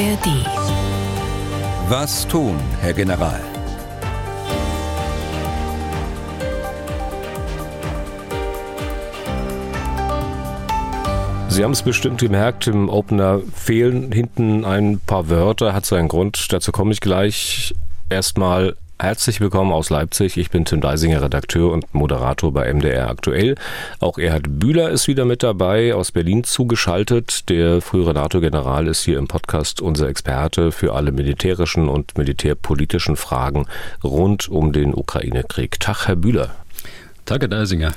[0.00, 0.46] ARD.
[1.88, 3.40] Was tun, Herr General?
[11.48, 16.52] Sie haben es bestimmt gemerkt, im Opener fehlen hinten ein paar Wörter, hat seinen Grund.
[16.52, 17.74] Dazu komme ich gleich.
[18.08, 20.36] Erstmal Herzlich willkommen aus Leipzig.
[20.38, 23.54] Ich bin Tim Deisinger, Redakteur und Moderator bei MDR aktuell.
[24.00, 27.48] Auch Erhard Bühler ist wieder mit dabei, aus Berlin zugeschaltet.
[27.48, 33.66] Der frühere NATO-General ist hier im Podcast unser Experte für alle militärischen und militärpolitischen Fragen
[34.02, 35.78] rund um den Ukraine-Krieg.
[35.78, 36.56] Tag, Herr Bühler.
[37.24, 37.92] Tag, Herr Deisinger.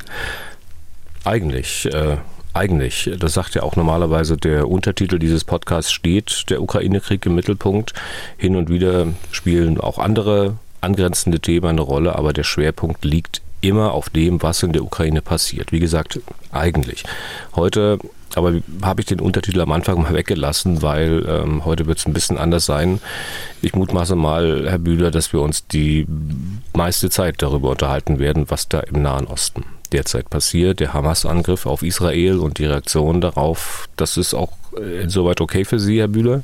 [1.23, 2.17] Eigentlich äh,
[2.53, 7.93] eigentlich, das sagt ja auch normalerweise der Untertitel dieses Podcasts, steht der Ukraine-Krieg im Mittelpunkt.
[8.37, 13.93] Hin und wieder spielen auch andere angrenzende Themen eine Rolle, aber der Schwerpunkt liegt immer
[13.93, 15.71] auf dem, was in der Ukraine passiert.
[15.71, 16.19] Wie gesagt,
[16.51, 17.03] eigentlich.
[17.55, 17.99] Heute
[18.35, 22.13] aber habe ich den Untertitel am Anfang mal weggelassen, weil ähm, heute wird es ein
[22.13, 23.01] bisschen anders sein.
[23.61, 26.07] Ich mutmaße mal, Herr Bühler, dass wir uns die
[26.73, 30.79] meiste Zeit darüber unterhalten werden, was da im Nahen Osten derzeit passiert.
[30.79, 34.53] Der Hamas-Angriff auf Israel und die Reaktion darauf, das ist auch
[35.01, 36.43] insoweit okay für Sie, Herr Bühler?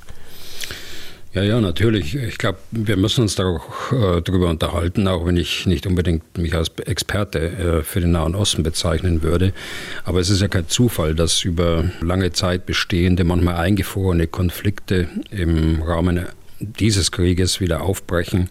[1.37, 2.15] Ja, ja, natürlich.
[2.15, 6.69] Ich glaube, wir müssen uns darüber äh, unterhalten, auch wenn ich nicht unbedingt mich als
[6.83, 9.53] Experte äh, für den Nahen Osten bezeichnen würde.
[10.03, 15.83] Aber es ist ja kein Zufall, dass über lange Zeit bestehende, manchmal eingefrorene Konflikte im
[15.83, 16.25] Rahmen
[16.59, 18.49] dieses Krieges wieder aufbrechen.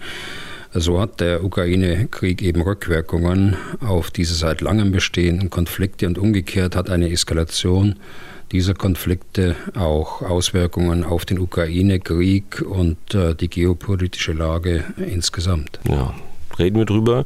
[0.72, 6.88] So hat der Ukraine-Krieg eben Rückwirkungen auf diese seit langem bestehenden Konflikte und umgekehrt hat
[6.88, 7.96] eine Eskalation
[8.52, 15.80] dieser Konflikte auch Auswirkungen auf den Ukraine-Krieg und äh, die geopolitische Lage insgesamt.
[15.88, 16.14] Ja,
[16.58, 17.24] reden wir drüber.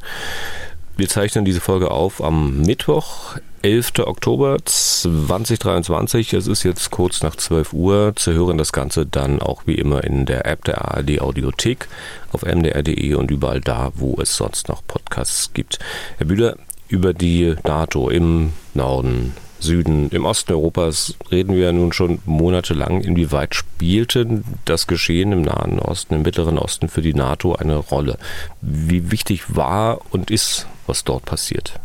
[0.96, 4.00] Wir zeichnen diese Folge auf am Mittwoch, 11.
[4.00, 6.34] Oktober 2023.
[6.34, 8.12] Es ist jetzt kurz nach 12 Uhr.
[8.16, 11.88] Zu hören das Ganze dann auch wie immer in der App der ARD Audiothek
[12.32, 15.78] auf mdr.de und überall da, wo es sonst noch Podcasts gibt.
[16.19, 16.56] Herr Bühler,
[16.88, 20.10] über die NATO im Norden Süden.
[20.10, 23.03] Im Osten Europas reden wir ja nun schon monatelang.
[23.03, 28.19] Inwieweit spielte das Geschehen im Nahen Osten, im Mittleren Osten für die NATO eine Rolle?
[28.60, 31.78] Wie wichtig war und ist, was dort passiert?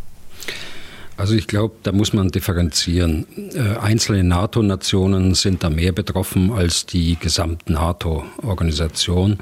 [1.18, 3.26] Also ich glaube, da muss man differenzieren.
[3.54, 9.40] Äh, einzelne NATO-Nationen sind da mehr betroffen als die gesamte NATO-Organisation.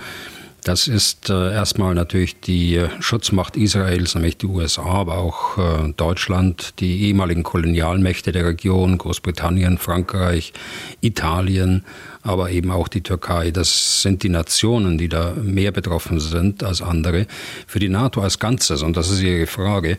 [0.63, 5.94] Das ist äh, erstmal natürlich die äh, Schutzmacht Israels, nämlich die USA, aber auch äh,
[5.97, 10.53] Deutschland, die ehemaligen Kolonialmächte der Region, Großbritannien, Frankreich,
[11.01, 11.84] Italien,
[12.23, 13.51] aber eben auch die Türkei.
[13.51, 17.28] Das sind die Nationen, die da mehr betroffen sind als andere.
[17.67, 19.97] Für die NATO als Ganzes, und das ist Ihre Frage,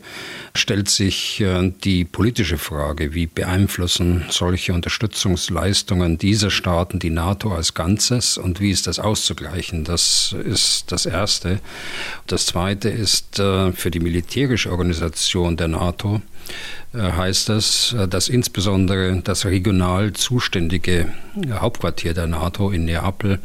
[0.55, 7.73] stellt sich äh, die politische Frage, wie beeinflussen solche Unterstützungsleistungen dieser Staaten die NATO als
[7.75, 9.83] Ganzes und wie ist das auszugleichen?
[9.83, 11.59] Das ist das Erste.
[12.27, 16.21] Das Zweite ist äh, für die militärische Organisation der NATO,
[16.97, 21.07] heißt das, äh, dass insbesondere das regional zuständige
[21.51, 23.39] Hauptquartier der NATO in Neapel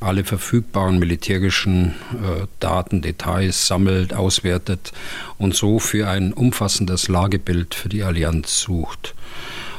[0.00, 4.92] alle verfügbaren militärischen äh, Daten, Details sammelt, auswertet
[5.38, 9.14] und so für ein umfassendes Lagebild für die Allianz sucht.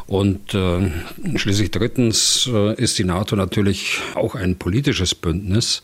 [0.07, 0.89] Und äh,
[1.35, 5.83] schließlich drittens äh, ist die NATO natürlich auch ein politisches Bündnis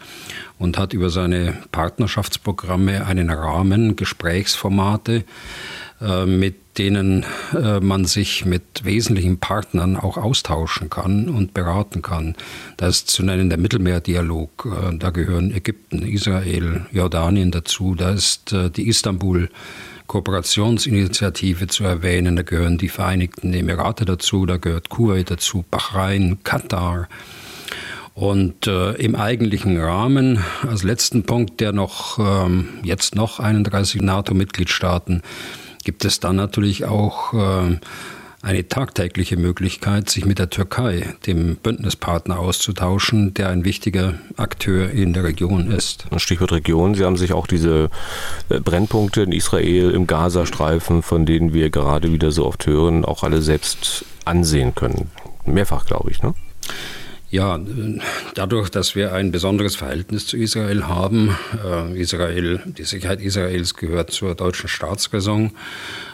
[0.58, 5.24] und hat über seine Partnerschaftsprogramme einen Rahmen, Gesprächsformate, äh,
[6.26, 12.36] mit denen äh, man sich mit wesentlichen Partnern auch austauschen kann und beraten kann.
[12.78, 14.68] Das ist zu nennen der Mittelmeerdialog.
[14.68, 17.96] Äh, da gehören Ägypten, Israel, Jordanien dazu.
[17.96, 19.50] Da ist die Istanbul
[20.08, 22.36] Kooperationsinitiative zu erwähnen.
[22.36, 27.08] Da gehören die Vereinigten Emirate dazu, da gehört Kuwait dazu, Bahrain, Katar.
[28.14, 35.24] Und äh, im eigentlichen Rahmen, als letzten Punkt, der noch ähm, jetzt noch 31 NATO-Mitgliedstaaten
[35.84, 37.78] gibt es dann natürlich auch äh,
[38.44, 45.14] eine tagtägliche Möglichkeit, sich mit der Türkei, dem Bündnispartner, auszutauschen, der ein wichtiger Akteur in
[45.14, 46.06] der Region ist.
[46.18, 46.94] Stichwort Region.
[46.94, 47.90] Sie haben sich auch diese
[48.50, 53.24] äh, Brennpunkte in Israel, im Gazastreifen, von denen wir gerade wieder so oft hören, auch
[53.24, 55.10] alle selbst ansehen können.
[55.46, 56.34] Mehrfach, glaube ich, ne?
[57.34, 57.60] Ja,
[58.36, 61.36] dadurch, dass wir ein besonderes Verhältnis zu Israel haben,
[61.66, 65.50] äh, Israel, die Sicherheit Israels gehört zur deutschen Staatsräson,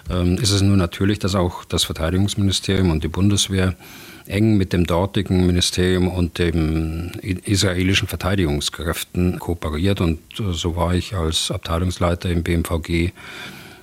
[0.10, 3.76] äh, ist es nur natürlich, dass auch das Verteidigungsministerium und die Bundeswehr
[4.28, 7.12] eng mit dem dortigen Ministerium und den
[7.44, 10.00] israelischen Verteidigungskräften kooperiert.
[10.00, 13.12] Und äh, so war ich als Abteilungsleiter im BMVG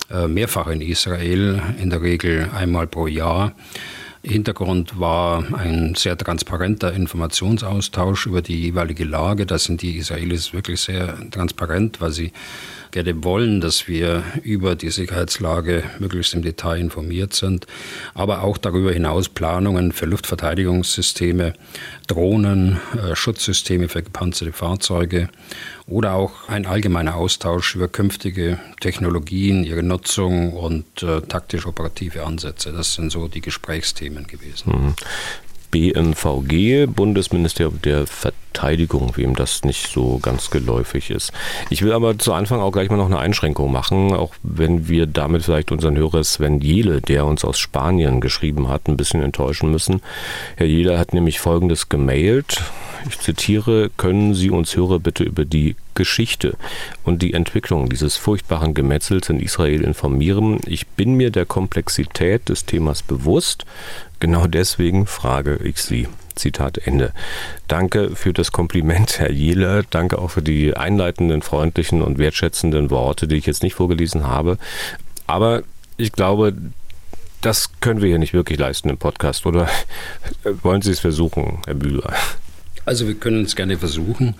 [0.08, 3.52] äh, mehrfach in Israel, in der Regel einmal pro Jahr.
[4.28, 9.46] Hintergrund war ein sehr transparenter Informationsaustausch über die jeweilige Lage.
[9.46, 12.32] Da sind die Israelis wirklich sehr transparent, weil sie
[12.90, 17.66] gerne wollen, dass wir über die Sicherheitslage möglichst im Detail informiert sind,
[18.14, 21.52] aber auch darüber hinaus Planungen für Luftverteidigungssysteme,
[22.08, 25.28] Drohnen, äh, Schutzsysteme für gepanzerte Fahrzeuge
[25.88, 32.72] oder auch ein allgemeiner Austausch über künftige Technologien, ihre Nutzung und äh, taktisch-operative Ansätze.
[32.72, 34.72] Das sind so die Gesprächsthemen gewesen.
[34.72, 34.94] Mhm.
[35.70, 41.32] BMVG, Bundesministerium der Verteidigung, wem das nicht so ganz geläufig ist.
[41.70, 45.06] Ich will aber zu Anfang auch gleich mal noch eine Einschränkung machen, auch wenn wir
[45.06, 49.70] damit vielleicht unseren Hörer Sven Jele, der uns aus Spanien geschrieben hat, ein bisschen enttäuschen
[49.70, 50.00] müssen.
[50.56, 52.62] Herr Jele hat nämlich Folgendes gemailt.
[53.08, 56.56] Ich zitiere, können Sie uns Hörer bitte über die Geschichte
[57.04, 60.60] und die Entwicklung dieses furchtbaren Gemetzels in Israel informieren?
[60.66, 63.64] Ich bin mir der Komplexität des Themas bewusst.
[64.20, 66.08] Genau deswegen frage ich Sie.
[66.34, 67.12] Zitat Ende.
[67.66, 69.82] Danke für das Kompliment, Herr Jehler.
[69.88, 74.58] Danke auch für die einleitenden, freundlichen und wertschätzenden Worte, die ich jetzt nicht vorgelesen habe.
[75.26, 75.62] Aber
[75.96, 76.54] ich glaube,
[77.40, 79.68] das können wir hier nicht wirklich leisten im Podcast, oder
[80.62, 82.12] wollen Sie es versuchen, Herr Bühler?
[82.84, 84.34] Also wir können es gerne versuchen.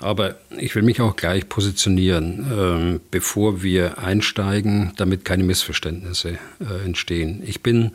[0.00, 6.84] Aber ich will mich auch gleich positionieren, ähm, bevor wir einsteigen, damit keine Missverständnisse äh,
[6.84, 7.42] entstehen.
[7.44, 7.92] Ich bin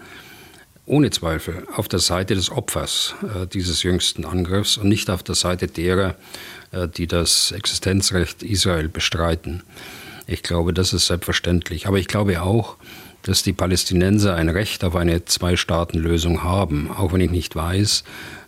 [0.85, 5.35] ohne Zweifel auf der Seite des Opfers äh, dieses jüngsten Angriffs und nicht auf der
[5.35, 6.15] Seite derer,
[6.71, 9.63] äh, die das Existenzrecht Israel bestreiten.
[10.27, 11.87] Ich glaube, das ist selbstverständlich.
[11.87, 12.77] Aber ich glaube auch,
[13.23, 18.03] dass die Palästinenser ein Recht auf eine Zwei-Staaten-Lösung haben, auch wenn ich nicht weiß,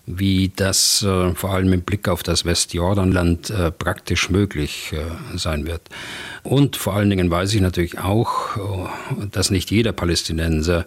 [0.07, 5.65] wie das äh, vor allem im Blick auf das Westjordanland äh, praktisch möglich äh, sein
[5.65, 5.81] wird.
[6.43, 10.85] Und vor allen Dingen weiß ich natürlich auch, äh, dass nicht jeder Palästinenser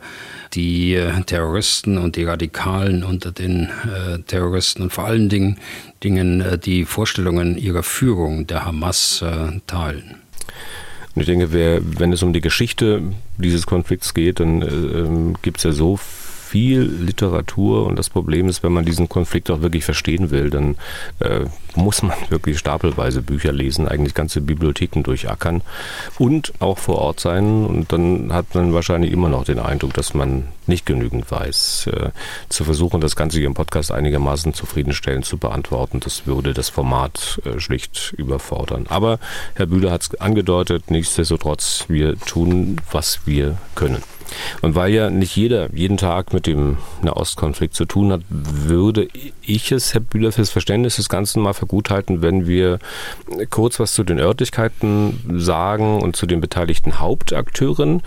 [0.55, 5.59] die äh, Terroristen und die Radikalen unter den äh, Terroristen und vor allen Dingen,
[6.05, 9.25] Dingen die Vorstellungen ihrer Führung der Hamas
[9.67, 10.15] teilen.
[11.17, 13.03] Ich denke, wer, wenn es um die Geschichte
[13.39, 15.99] dieses Konflikts geht, dann äh, gibt es ja so
[16.49, 20.77] viel Literatur und das Problem ist, wenn man diesen Konflikt auch wirklich verstehen will, dann
[21.21, 21.45] äh,
[21.77, 25.63] muss man wirklich stapelweise Bücher lesen, eigentlich ganze Bibliotheken durchackern
[26.19, 30.15] und auch vor Ort sein und dann hat man wahrscheinlich immer noch den Eindruck, dass
[30.15, 31.89] man nicht genügend weiß.
[31.93, 32.11] Äh,
[32.49, 37.41] zu versuchen, das Ganze hier im Podcast einigermaßen zufriedenstellend zu beantworten, das würde das Format
[37.45, 38.87] äh, schlicht überfordern.
[38.89, 39.19] Aber
[39.55, 44.03] Herr Bühler hat es angedeutet, nichtsdestotrotz, wir tun, was wir können.
[44.63, 49.09] Und weil ja nicht jeder jeden Tag mit dem Nahostkonflikt zu tun hat, würde
[49.43, 52.79] ich es, Herr Bühler, fürs Verständnis des Ganzen mal für gut halten, wenn wir
[53.51, 58.03] kurz was zu den Örtlichkeiten sagen und zu den beteiligten Hauptakteuren.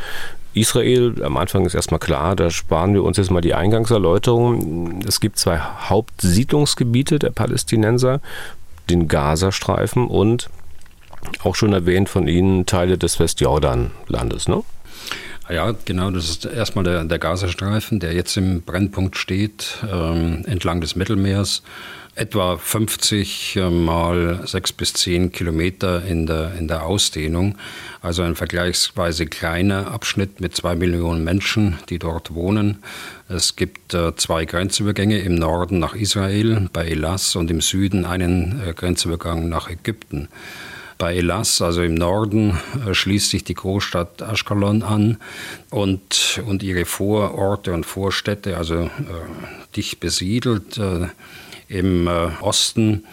[0.53, 5.01] Israel, am Anfang ist erstmal klar, da sparen wir uns jetzt mal die Eingangserläuterung.
[5.07, 8.19] Es gibt zwei Hauptsiedlungsgebiete der Palästinenser,
[8.89, 10.49] den Gazastreifen und
[11.43, 14.63] auch schon erwähnt von Ihnen Teile des Westjordanlandes, ne?
[15.51, 20.79] Ja, genau, das ist erstmal der, der Gazastreifen, der jetzt im Brennpunkt steht, ähm, entlang
[20.79, 21.61] des Mittelmeers.
[22.15, 27.57] Etwa 50 äh, mal 6 bis 10 Kilometer in der, in der Ausdehnung.
[28.01, 32.77] Also ein vergleichsweise kleiner Abschnitt mit zwei Millionen Menschen, die dort wohnen.
[33.27, 38.61] Es gibt äh, zwei Grenzübergänge im Norden nach Israel, bei Elas, und im Süden einen
[38.65, 40.29] äh, Grenzübergang nach Ägypten.
[41.01, 45.17] Bei Elas, also im Norden, äh, schließt sich die Großstadt Ashkelon an
[45.71, 48.89] und, und ihre Vororte und Vorstädte, also äh,
[49.75, 50.77] dicht besiedelt.
[50.77, 51.07] Äh,
[51.69, 53.05] Im äh, Osten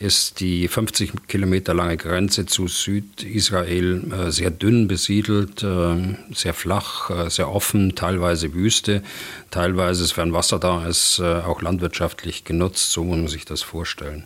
[0.00, 7.10] ist die 50 Kilometer lange Grenze zu Südisrael äh, sehr dünn besiedelt, äh, sehr flach,
[7.10, 9.02] äh, sehr offen, teilweise Wüste,
[9.50, 12.92] teilweise, sofern Wasser da ist, äh, auch landwirtschaftlich genutzt.
[12.92, 14.24] So muss man sich das vorstellen.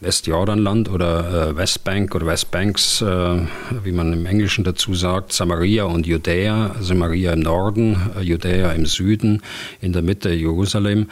[0.00, 3.46] Westjordanland oder äh, Westbank oder Westbanks, äh,
[3.84, 9.42] wie man im Englischen dazu sagt, Samaria und Judäa, Samaria im Norden, Judäa im Süden,
[9.80, 11.06] in der Mitte Jerusalem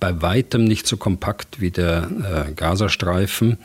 [0.00, 3.58] bei weitem nicht so kompakt wie der äh, Gazastreifen.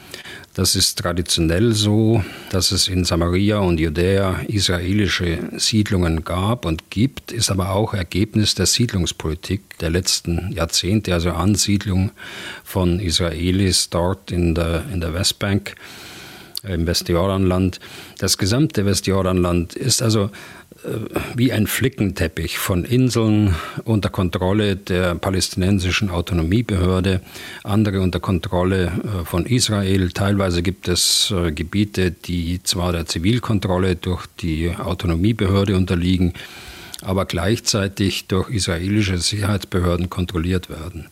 [0.54, 7.32] Das ist traditionell so, dass es in Samaria und Judäa israelische Siedlungen gab und gibt,
[7.32, 12.12] ist aber auch Ergebnis der Siedlungspolitik der letzten Jahrzehnte, also Ansiedlung
[12.64, 15.76] von Israelis dort in der, in der Westbank,
[16.64, 17.80] im Westjordanland.
[18.20, 20.30] Das gesamte Westjordanland ist also äh,
[21.36, 27.22] wie ein Flickenteppich von Inseln unter Kontrolle der palästinensischen Autonomiebehörde,
[27.64, 30.12] andere unter Kontrolle äh, von Israel.
[30.12, 36.34] Teilweise gibt es äh, Gebiete, die zwar der Zivilkontrolle durch die Autonomiebehörde unterliegen,
[37.02, 41.08] aber gleichzeitig durch israelische Sicherheitsbehörden kontrolliert werden.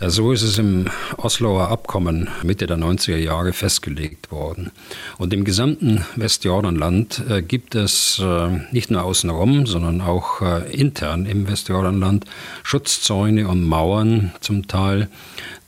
[0.00, 0.86] So ist es im
[1.18, 4.72] Osloer Abkommen Mitte der 90er Jahre festgelegt worden.
[5.18, 11.26] Und im gesamten Westjordanland äh, gibt es äh, nicht nur außenrum, sondern auch äh, intern
[11.26, 12.24] im Westjordanland
[12.64, 15.08] Schutzzäune und Mauern zum Teil,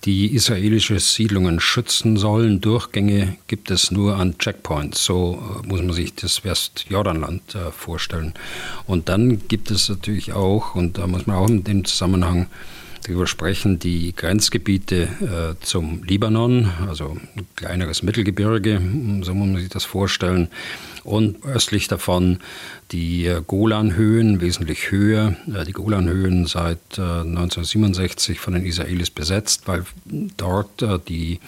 [0.04, 2.60] die israelische Siedlungen schützen sollen.
[2.60, 5.04] Durchgänge gibt es nur an Checkpoints.
[5.04, 8.34] So muss man sich das Westjordanland vorstellen.
[8.86, 12.46] Und dann gibt es natürlich auch, und da muss man auch in dem Zusammenhang
[13.06, 15.02] darüber sprechen, die Grenzgebiete
[15.60, 18.80] äh, zum Libanon, also ein kleineres Mittelgebirge,
[19.22, 20.48] so muss man sich das vorstellen,
[21.06, 22.40] und östlich davon
[22.90, 25.36] die äh, Golanhöhen, wesentlich höher.
[25.54, 29.84] Äh, die Golanhöhen seit äh, 1967 von den Israelis besetzt, weil
[30.36, 31.38] dort die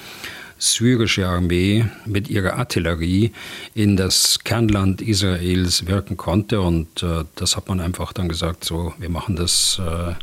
[0.58, 3.32] syrische Armee mit ihrer Artillerie
[3.74, 6.60] in das Kernland Israels wirken konnte.
[6.60, 7.04] Und
[7.36, 10.14] das hat man einfach dann gesagt, so, wir machen das äh,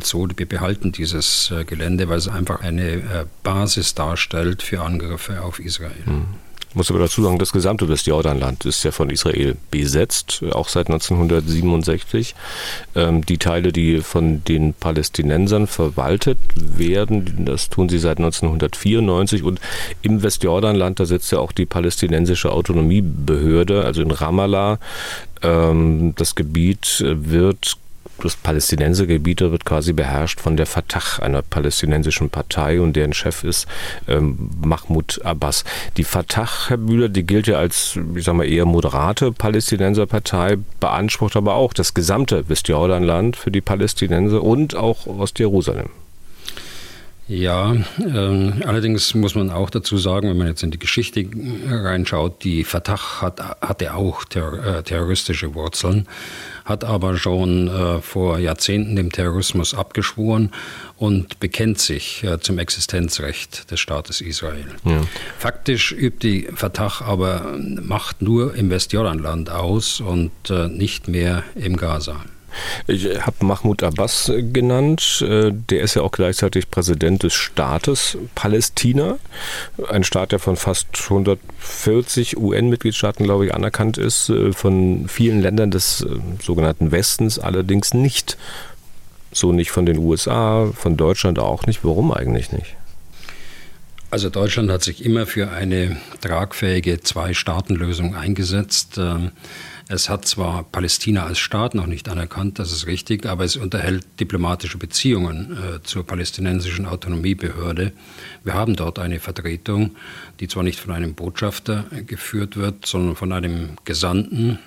[0.00, 5.42] so, wir behalten dieses äh, Gelände, weil es einfach eine äh, Basis darstellt für Angriffe
[5.42, 5.92] auf Israel.
[6.06, 6.26] Mhm.
[6.72, 10.86] Ich muss aber dazu sagen, das gesamte Westjordanland ist ja von Israel besetzt, auch seit
[10.86, 12.34] 1967.
[12.94, 19.42] Ähm, die Teile, die von den Palästinensern verwaltet werden, das tun sie seit 1994.
[19.42, 19.60] Und
[20.00, 24.78] im Westjordanland, da sitzt ja auch die palästinensische Autonomiebehörde, also in Ramallah.
[25.42, 27.76] Ähm, das Gebiet wird
[28.20, 33.66] das Palästinensergebiet wird quasi beherrscht von der Fatah, einer palästinensischen Partei und deren Chef ist
[34.08, 35.64] ähm, Mahmoud Abbas.
[35.96, 41.36] Die Fatah, Herr Bühler, die gilt ja als, ich sag mal, eher moderate Palästinenserpartei, beansprucht
[41.36, 45.90] aber auch das gesamte Westjordanland für die Palästinenser und auch Ostjerusalem.
[47.28, 51.24] Ja, äh, allerdings muss man auch dazu sagen, wenn man jetzt in die Geschichte
[51.68, 56.08] reinschaut, die Fatah hat, hatte auch ter, äh, terroristische Wurzeln,
[56.64, 60.50] hat aber schon äh, vor Jahrzehnten dem Terrorismus abgeschworen
[60.96, 64.66] und bekennt sich äh, zum Existenzrecht des Staates Israel.
[64.84, 65.00] Ja.
[65.38, 71.76] Faktisch übt die Fatah aber Macht nur im Westjordanland aus und äh, nicht mehr im
[71.76, 72.24] Gaza.
[72.86, 75.24] Ich habe Mahmoud Abbas genannt.
[75.26, 79.18] Äh, der ist ja auch gleichzeitig Präsident des Staates Palästina.
[79.88, 84.28] Ein Staat, der von fast 140 UN-Mitgliedstaaten, glaube ich, anerkannt ist.
[84.28, 86.08] Äh, von vielen Ländern des äh,
[86.42, 88.36] sogenannten Westens allerdings nicht.
[89.32, 91.84] So nicht von den USA, von Deutschland auch nicht.
[91.84, 92.76] Warum eigentlich nicht?
[94.10, 98.98] Also Deutschland hat sich immer für eine tragfähige Zwei-Staaten-Lösung eingesetzt.
[99.94, 104.06] Es hat zwar Palästina als Staat noch nicht anerkannt, das ist richtig, aber es unterhält
[104.18, 107.92] diplomatische Beziehungen äh, zur palästinensischen Autonomiebehörde.
[108.42, 109.90] Wir haben dort eine Vertretung,
[110.40, 114.58] die zwar nicht von einem Botschafter äh, geführt wird, sondern von einem Gesandten.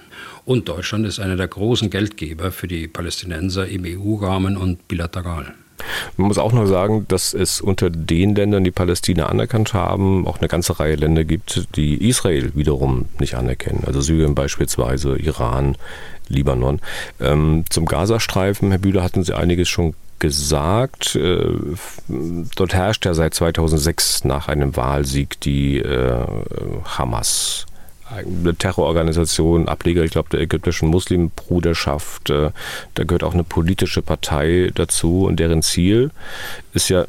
[0.46, 5.56] Und Deutschland ist einer der großen Geldgeber für die Palästinenser im EU-Rahmen und bilateral.
[6.18, 10.40] Man muss auch noch sagen, dass es unter den Ländern, die Palästina anerkannt haben, auch
[10.40, 13.84] eine ganze Reihe Länder gibt, die Israel wiederum nicht anerkennen.
[13.86, 15.78] Also Syrien beispielsweise, Iran,
[16.28, 16.80] Libanon.
[17.20, 21.16] Ähm, zum Gazastreifen, Herr Bühler, hatten Sie einiges schon gesagt.
[21.16, 21.46] Äh,
[22.56, 26.26] dort herrscht ja seit 2006 nach einem Wahlsieg die äh,
[26.86, 27.66] Hamas
[28.10, 32.30] eine Terrororganisation, Ableger, ich glaube, der ägyptischen Muslimbruderschaft.
[32.30, 32.52] Äh,
[32.94, 36.12] da gehört auch eine politische Partei dazu und deren Ziel
[36.74, 37.06] ist ja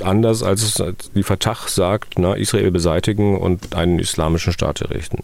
[0.00, 0.82] anders, als es
[1.14, 5.22] die Fatah sagt, na, Israel beseitigen und einen islamischen Staat errichten.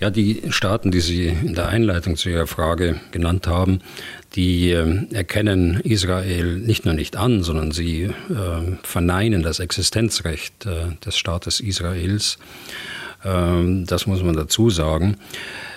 [0.00, 3.80] Ja, die Staaten, die Sie in der Einleitung zu Ihrer Frage genannt haben,
[4.34, 8.12] die äh, erkennen Israel nicht nur nicht an, sondern sie äh,
[8.82, 12.38] verneinen das Existenzrecht äh, des Staates Israels.
[13.24, 15.16] Ähm, das muss man dazu sagen.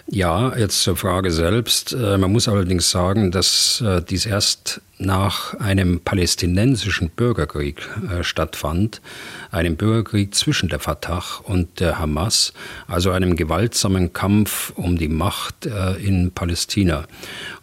[0.07, 1.93] Ja, jetzt zur Frage selbst.
[1.93, 9.01] Äh, man muss allerdings sagen, dass äh, dies erst nach einem palästinensischen Bürgerkrieg äh, stattfand,
[9.49, 12.53] einem Bürgerkrieg zwischen der Fatah und der Hamas,
[12.87, 17.05] also einem gewaltsamen Kampf um die Macht äh, in Palästina.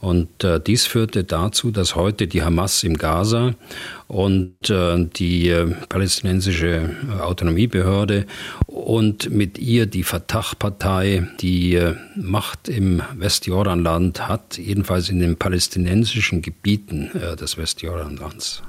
[0.00, 3.54] Und äh, dies führte dazu, dass heute die Hamas im Gaza
[4.08, 8.26] und äh, die äh, palästinensische äh, Autonomiebehörde
[8.66, 11.80] und mit ihr die Fatah-Partei die
[12.14, 18.62] Macht im Westjordanland hat, jedenfalls in den palästinensischen Gebieten des Westjordanlands.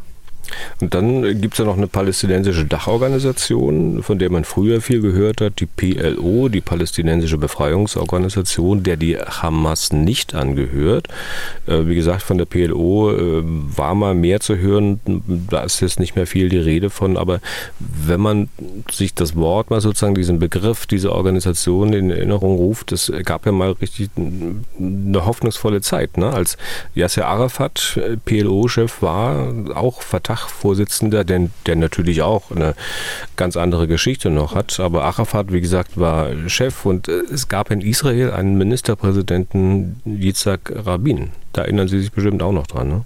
[0.79, 5.41] Und dann gibt es ja noch eine palästinensische Dachorganisation, von der man früher viel gehört
[5.41, 11.07] hat, die PLO, die Palästinensische Befreiungsorganisation, der die Hamas nicht angehört.
[11.65, 14.99] Äh, wie gesagt, von der PLO äh, war mal mehr zu hören,
[15.49, 17.39] da ist jetzt nicht mehr viel die Rede von, aber
[17.79, 18.49] wenn man
[18.91, 23.51] sich das Wort mal sozusagen, diesen Begriff, diese Organisation in Erinnerung ruft, es gab ja
[23.51, 26.31] mal richtig eine hoffnungsvolle Zeit, ne?
[26.31, 26.57] als
[26.93, 32.75] Yasser Arafat äh, PLO-Chef war, auch Verteidiger Fachvorsitzender, der, der natürlich auch eine
[33.35, 34.79] ganz andere Geschichte noch hat.
[34.79, 40.71] Aber Arafat, wie gesagt, war Chef und äh, es gab in Israel einen Ministerpräsidenten, Yitzhak
[40.73, 41.29] Rabin.
[41.53, 43.05] Da erinnern Sie sich bestimmt auch noch dran, ne?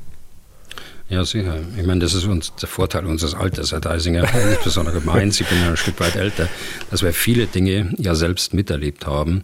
[1.09, 1.57] Ja, sicher.
[1.77, 5.41] Ich meine, das ist uns der Vorteil unseres Alters, Herr Deisinger, insbesondere meins.
[5.41, 6.47] Ich bin ja ein Stück weit älter,
[6.89, 9.43] dass wir viele Dinge ja selbst miterlebt haben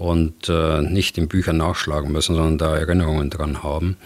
[0.00, 3.98] und äh, nicht in Büchern nachschlagen müssen, sondern da Erinnerungen dran haben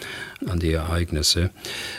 [0.45, 1.51] an die Ereignisse.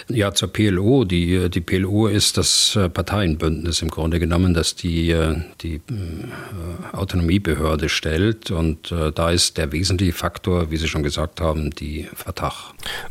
[0.09, 1.05] Ja, zur PLO.
[1.05, 6.91] Die, die PLO ist das äh, Parteienbündnis im Grunde genommen, das die, äh, die äh,
[6.91, 8.51] Autonomiebehörde stellt.
[8.51, 12.53] Und da ist der wesentliche Faktor, wie Sie schon gesagt haben, die Fatah.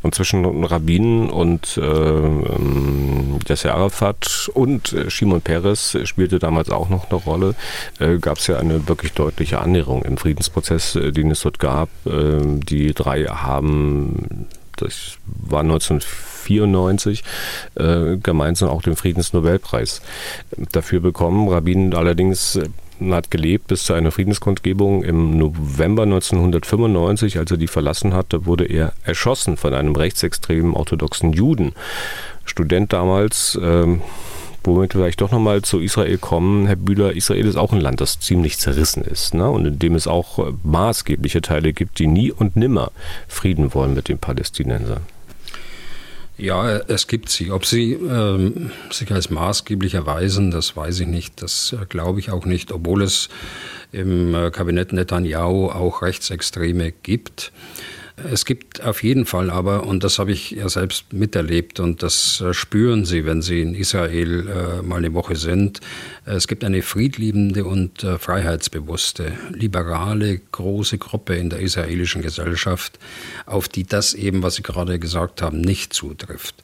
[0.03, 7.19] Und zwischen Rabbinen und äh, Yasser Arafat und Shimon Peres spielte damals auch noch eine
[7.19, 7.55] Rolle.
[7.99, 11.89] Äh, Gab es ja eine wirklich deutliche Annäherung im Friedensprozess, den es dort gab.
[12.07, 17.23] Äh, die drei haben das war 1994,
[17.77, 20.03] äh, gemeinsam auch den Friedensnobelpreis
[20.73, 21.49] dafür bekommen.
[21.49, 22.69] Rabin allerdings äh,
[23.11, 27.39] hat gelebt bis zu einer Friedenskundgebung im November 1995.
[27.39, 31.73] Als er die verlassen hatte, wurde er erschossen von einem rechtsextremen orthodoxen Juden.
[32.45, 33.59] Student damals.
[33.63, 34.03] Ähm,
[34.65, 38.01] womit wir vielleicht doch nochmal zu Israel kommen, Herr Bühler, Israel ist auch ein Land,
[38.01, 39.49] das ziemlich zerrissen ist ne?
[39.49, 42.91] und in dem es auch äh, maßgebliche Teile gibt, die nie und nimmer
[43.29, 45.03] Frieden wollen mit den Palästinensern.
[46.37, 47.53] Ja, es gibt sie.
[47.53, 51.41] Ob sie ähm, sich als maßgeblich erweisen, das weiß ich nicht.
[51.43, 53.29] Das äh, glaube ich auch nicht, obwohl es
[53.93, 57.53] im äh, Kabinett Netanyahu auch Rechtsextreme gibt.
[58.17, 62.41] Es gibt auf jeden Fall aber, und das habe ich ja selbst miterlebt und das
[62.41, 65.81] äh, spüren Sie, wenn Sie in Israel äh, mal eine Woche sind,
[66.25, 73.01] äh, es gibt eine friedliebende und äh, freiheitsbewusste, liberale, große Gruppe in der israelischen Gesellschaft,
[73.47, 76.55] auf die das eben, was Sie gerade gesagt haben, nicht zutrifft.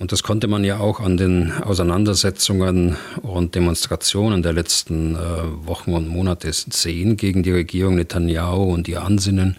[0.00, 5.18] Und das konnte man ja auch an den Auseinandersetzungen und Demonstrationen der letzten äh,
[5.66, 9.56] Wochen und Monate sehen gegen die Regierung Netanyahu und ihr Ansinnen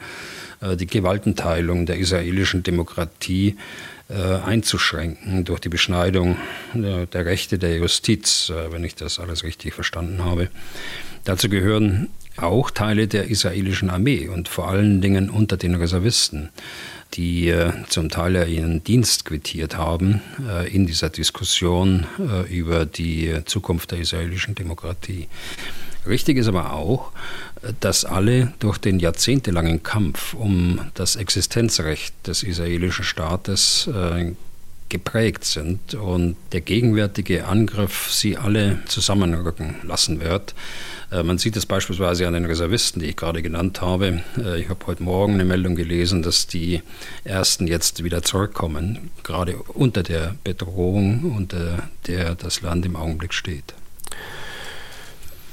[0.61, 3.55] die Gewaltenteilung der israelischen Demokratie
[4.09, 6.37] äh, einzuschränken durch die Beschneidung
[6.73, 10.47] der Rechte der Justiz, äh, wenn ich das alles richtig verstanden habe.
[11.25, 16.51] Dazu gehören auch Teile der israelischen Armee und vor allen Dingen unter den Reservisten,
[17.15, 17.53] die
[17.89, 20.21] zum Teil ihren Dienst quittiert haben
[20.71, 22.05] in dieser Diskussion
[22.47, 25.27] über die Zukunft der israelischen Demokratie.
[26.07, 27.11] Richtig ist aber auch,
[27.79, 34.33] dass alle durch den jahrzehntelangen Kampf um das Existenzrecht des israelischen Staates äh,
[34.89, 40.55] geprägt sind und der gegenwärtige Angriff sie alle zusammenrücken lassen wird.
[41.11, 44.21] Äh, man sieht es beispielsweise an den Reservisten, die ich gerade genannt habe.
[44.37, 46.81] Äh, ich habe heute Morgen eine Meldung gelesen, dass die
[47.25, 53.73] ersten jetzt wieder zurückkommen, gerade unter der Bedrohung, unter der das Land im Augenblick steht.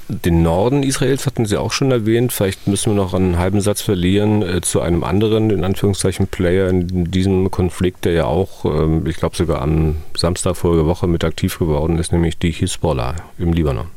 [0.07, 2.31] Den Norden Israels hatten Sie auch schon erwähnt.
[2.31, 6.69] Vielleicht müssen wir noch einen halben Satz verlieren äh, zu einem anderen, in Anführungszeichen, Player
[6.69, 11.23] in diesem Konflikt, der ja auch, äh, ich glaube sogar am Samstag vorige Woche mit
[11.23, 13.87] aktiv geworden ist, nämlich die Hisbollah im Libanon.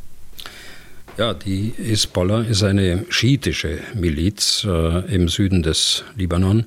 [1.19, 6.65] Ja, die Hisbollah ist eine schiitische Miliz äh, im Süden des Libanon.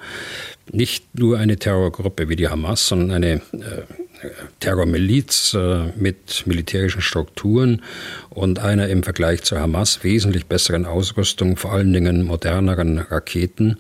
[0.71, 3.84] Nicht nur eine Terrorgruppe wie die Hamas, sondern eine äh,
[4.60, 7.81] Terrormiliz äh, mit militärischen Strukturen
[8.29, 13.77] und einer im Vergleich zur Hamas wesentlich besseren Ausrüstung, vor allen Dingen moderneren Raketen.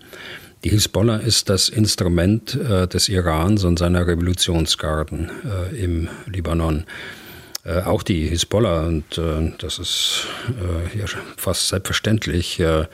[0.63, 5.31] Die Hisbollah ist das Instrument äh, des Irans und seiner Revolutionsgarden
[5.71, 6.85] äh, im Libanon.
[7.63, 11.05] Äh, auch die Hisbollah, und äh, das ist äh, ja
[11.37, 12.85] fast selbstverständlich, äh,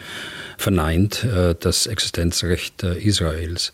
[0.58, 3.72] verneint äh, das Existenzrecht Israels.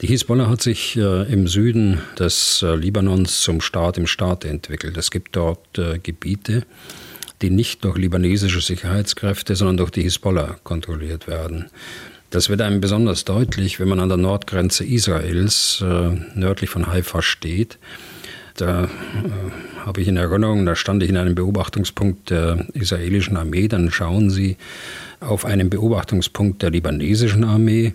[0.00, 4.96] Die Hisbollah hat sich im Süden des Libanons zum Staat im Staat entwickelt.
[4.96, 5.60] Es gibt dort
[6.02, 6.64] Gebiete,
[7.40, 11.70] die nicht durch libanesische Sicherheitskräfte, sondern durch die Hisbollah kontrolliert werden.
[12.30, 15.82] Das wird einem besonders deutlich, wenn man an der Nordgrenze Israels
[16.34, 17.78] nördlich von Haifa steht
[18.54, 18.88] Da äh,
[19.84, 23.68] habe ich in Erinnerung, da stand ich in einem Beobachtungspunkt der israelischen Armee.
[23.68, 24.56] Dann schauen Sie
[25.20, 27.92] auf einen Beobachtungspunkt der libanesischen Armee.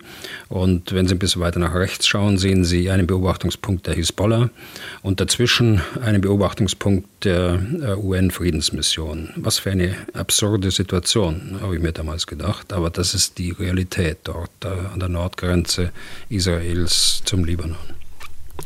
[0.48, 4.50] Und wenn Sie ein bisschen weiter nach rechts schauen, sehen Sie einen Beobachtungspunkt der Hisbollah
[5.02, 9.30] und dazwischen einen Beobachtungspunkt der äh, UN-Friedensmission.
[9.36, 12.72] Was für eine absurde Situation, habe ich mir damals gedacht.
[12.72, 15.90] Aber das ist die Realität dort äh, an der Nordgrenze
[16.28, 17.99] Israels zum Libanon.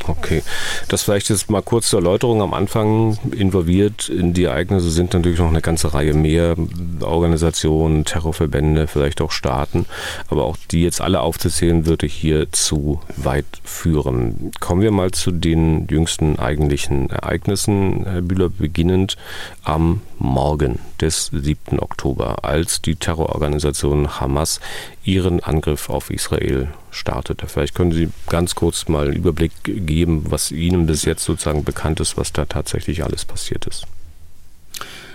[0.06, 0.42] Okay,
[0.88, 2.42] das vielleicht jetzt mal kurz zur Erläuterung.
[2.42, 6.56] Am Anfang involviert in die Ereignisse sind natürlich noch eine ganze Reihe mehr
[7.00, 9.86] Organisationen, Terrorverbände, vielleicht auch Staaten.
[10.28, 14.52] Aber auch die jetzt alle aufzuzählen, würde hier zu weit führen.
[14.60, 19.16] Kommen wir mal zu den jüngsten eigentlichen Ereignissen, Herr Bühler, beginnend
[19.62, 21.78] am Morgen des 7.
[21.78, 24.60] Oktober, als die Terrororganisation Hamas
[25.04, 27.46] ihren Angriff auf Israel startete.
[27.46, 32.00] Vielleicht können Sie ganz kurz mal einen Überblick geben, was Ihnen bis jetzt sozusagen bekannt
[32.00, 33.86] ist, was da tatsächlich alles passiert ist.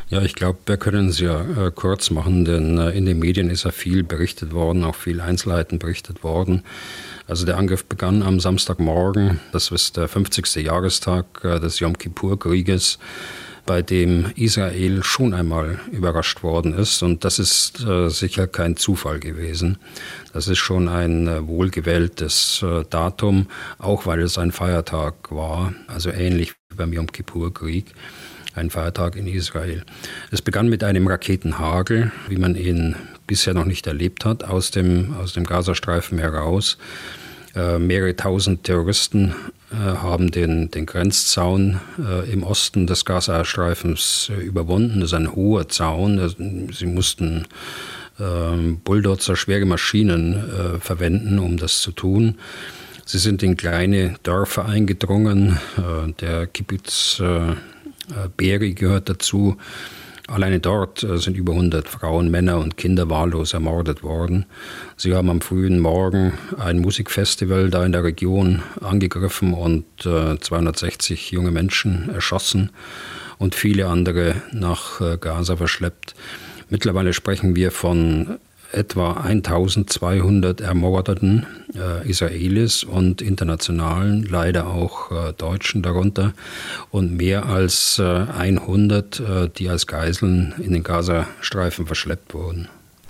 [0.09, 3.51] Ja, ich glaube, wir können es ja äh, kurz machen, denn äh, in den Medien
[3.51, 6.63] ist ja viel berichtet worden, auch viel Einzelheiten berichtet worden.
[7.27, 10.55] Also der Angriff begann am Samstagmorgen, das ist der 50.
[10.65, 12.97] Jahrestag äh, des Yom Kippur-Krieges
[13.69, 17.03] bei dem Israel schon einmal überrascht worden ist.
[17.03, 19.77] Und das ist äh, sicher kein Zufall gewesen.
[20.33, 23.45] Das ist schon ein äh, wohlgewähltes äh, Datum,
[23.77, 27.93] auch weil es ein Feiertag war, also ähnlich wie beim Yom Kippur-Krieg
[28.55, 29.83] ein Feiertag in Israel.
[30.31, 32.95] Es begann mit einem Raketenhagel, wie man ihn
[33.27, 36.79] bisher noch nicht erlebt hat, aus dem, aus dem Gazastreifen heraus.
[37.55, 39.35] Äh, mehrere tausend Terroristen
[39.75, 45.01] haben den, den Grenzzaun äh, im Osten des Gazastreifens äh, überwunden.
[45.01, 46.69] Das ist ein hoher Zaun.
[46.73, 47.45] Sie mussten
[48.19, 52.35] ähm, Bulldozer, schwere Maschinen äh, verwenden, um das zu tun.
[53.05, 55.59] Sie sind in kleine Dörfer eingedrungen.
[55.77, 57.55] Äh, der Kibbutz äh,
[58.37, 59.57] Beri gehört dazu.
[60.29, 64.45] Alleine dort äh, sind über 100 Frauen, Männer und Kinder wahllos ermordet worden.
[64.95, 71.35] Sie haben am frühen Morgen ein Musikfestival da in der Region angegriffen und 260 äh,
[71.35, 72.69] junge Menschen erschossen
[73.39, 76.13] und viele andere nach äh, Gaza verschleppt.
[76.69, 78.37] Mittlerweile sprechen wir von
[78.71, 86.33] etwa 1200 ermordeten äh, Israelis und internationalen, leider auch äh, Deutschen darunter
[86.91, 92.67] und mehr als äh, 100, äh, die als Geiseln in den Gazastreifen verschleppt wurden.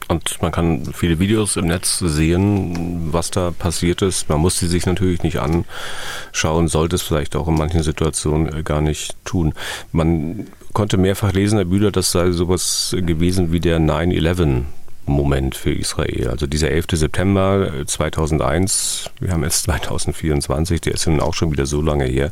[0.10, 4.28] Und man kann viele Videos im Netz sehen, was da passiert ist.
[4.28, 8.64] Man muss sie sich natürlich nicht anschauen, sollte es vielleicht auch in manchen Situationen äh,
[8.64, 9.54] gar nicht tun.
[9.92, 14.64] Man konnte mehrfach lesen, Herr Bühler, das sei sowas gewesen wie der 9-11
[15.10, 16.30] Moment für Israel.
[16.30, 16.86] Also dieser 11.
[16.94, 22.32] September 2001, wir haben jetzt 2024, der ist nun auch schon wieder so lange her.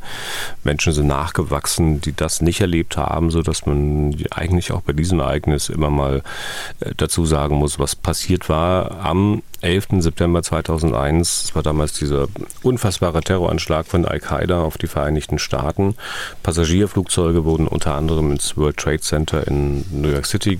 [0.63, 5.69] Menschen sind nachgewachsen, die das nicht erlebt haben, sodass man eigentlich auch bei diesem Ereignis
[5.69, 6.23] immer mal
[6.79, 9.87] äh, dazu sagen muss, was passiert war am 11.
[9.99, 11.43] September 2001.
[11.43, 12.27] Das war damals dieser
[12.61, 15.95] unfassbare Terroranschlag von Al-Qaida auf die Vereinigten Staaten.
[16.43, 20.59] Passagierflugzeuge wurden unter anderem ins World Trade Center in New York City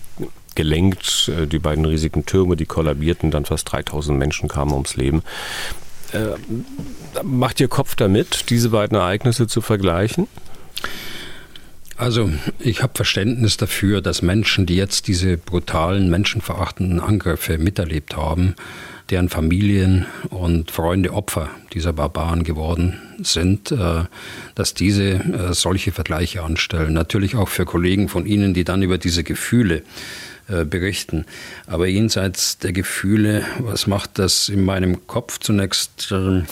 [0.57, 1.31] gelenkt.
[1.33, 5.23] Äh, die beiden riesigen Türme, die kollabierten, dann fast 3000 Menschen kamen ums Leben.
[6.11, 10.27] Äh, macht Ihr Kopf damit, diese beiden Ereignisse zu vergleichen?
[11.95, 18.55] Also ich habe Verständnis dafür, dass Menschen, die jetzt diese brutalen, menschenverachtenden Angriffe miterlebt haben,
[19.09, 24.03] deren Familien und Freunde Opfer dieser Barbaren geworden sind, äh,
[24.53, 26.93] dass diese äh, solche Vergleiche anstellen.
[26.93, 29.81] Natürlich auch für Kollegen von Ihnen, die dann über diese Gefühle
[30.47, 31.25] äh, berichten.
[31.65, 36.11] Aber jenseits der Gefühle, was macht das in meinem Kopf zunächst?
[36.11, 36.43] Äh,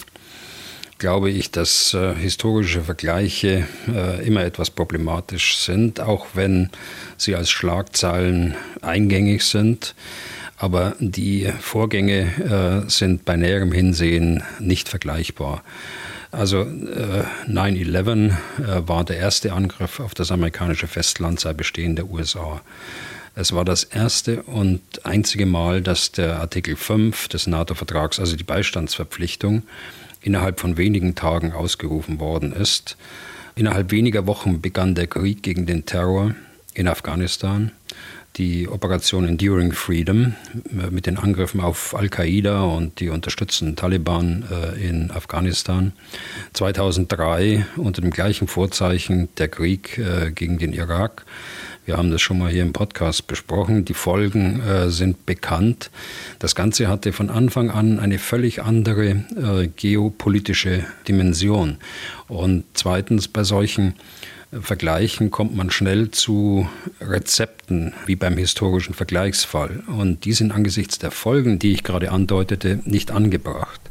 [0.97, 6.69] glaube ich, dass äh, historische Vergleiche äh, immer etwas problematisch sind, auch wenn
[7.17, 9.95] sie als Schlagzeilen eingängig sind.
[10.58, 15.63] Aber die Vorgänge äh, sind bei näherem Hinsehen nicht vergleichbar.
[16.31, 16.62] Also
[17.47, 18.34] 9-11
[18.88, 22.62] war der erste Angriff auf das amerikanische Festland seit Bestehen der USA.
[23.37, 28.45] Es war das erste und einzige Mal, dass der Artikel 5 des NATO-Vertrags, also die
[28.45, 29.63] Beistandsverpflichtung,
[30.21, 32.95] innerhalb von wenigen Tagen ausgerufen worden ist.
[33.55, 36.33] Innerhalb weniger Wochen begann der Krieg gegen den Terror
[36.73, 37.71] in Afghanistan.
[38.37, 40.35] die Operation Enduring Freedom
[40.77, 45.93] äh, mit den Angriffen auf Al-Qaida und die unterstützten Taliban äh, in Afghanistan.
[46.53, 51.25] 2003 unter dem gleichen Vorzeichen der Krieg äh, gegen den Irak.
[51.85, 53.85] Wir haben das schon mal hier im Podcast besprochen.
[53.85, 55.91] Die Folgen äh, sind bekannt.
[56.39, 61.77] Das Ganze hatte von Anfang an eine völlig andere äh, geopolitische Dimension.
[62.27, 63.93] Und zweitens, bei solchen
[64.51, 66.67] Vergleichen kommt man schnell zu
[67.01, 69.83] Rezepten, wie beim historischen Vergleichsfall.
[69.85, 73.81] Und die sind angesichts der Folgen, die ich gerade andeutete, nicht angebracht.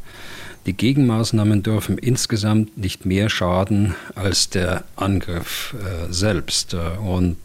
[0.66, 6.74] Die Gegenmaßnahmen dürfen insgesamt nicht mehr schaden als der Angriff äh, selbst.
[6.74, 7.36] Und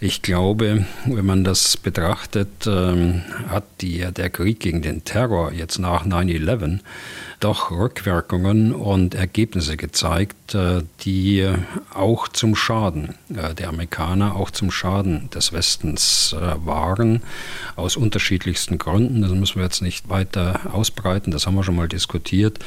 [0.00, 5.78] ich glaube, wenn man das betrachtet, ähm, hat die, der Krieg gegen den Terror jetzt
[5.78, 6.80] nach 9-11
[7.40, 11.46] doch Rückwirkungen und Ergebnisse gezeigt, äh, die
[11.92, 17.22] auch zum Schaden äh, der Amerikaner, auch zum Schaden des Westens äh, waren,
[17.76, 19.22] aus unterschiedlichsten Gründen.
[19.22, 22.58] Das müssen wir jetzt nicht weiter ausbreiten, das haben wir schon mal diskutiert.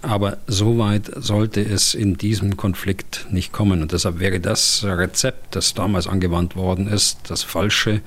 [0.00, 3.82] Aber so weit sollte es in diesem Konflikt nicht kommen.
[3.82, 8.00] Und deshalb wäre das Rezept, das damals angewandt worden ist, das falsche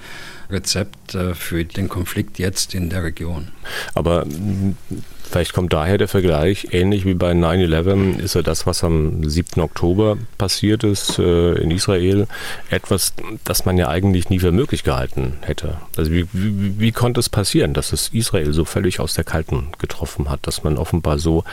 [0.49, 3.49] Rezept für den Konflikt jetzt in der Region.
[3.93, 4.25] Aber
[5.29, 9.61] Vielleicht kommt daher der Vergleich, ähnlich wie bei 9-11 ist ja das, was am 7.
[9.61, 12.27] Oktober passiert ist äh, in Israel,
[12.71, 13.13] etwas,
[13.43, 15.77] das man ja eigentlich nie für möglich gehalten hätte.
[15.95, 19.67] Also wie, wie, wie konnte es passieren, dass es Israel so völlig aus der Kalten
[19.77, 21.43] getroffen hat, dass man offenbar so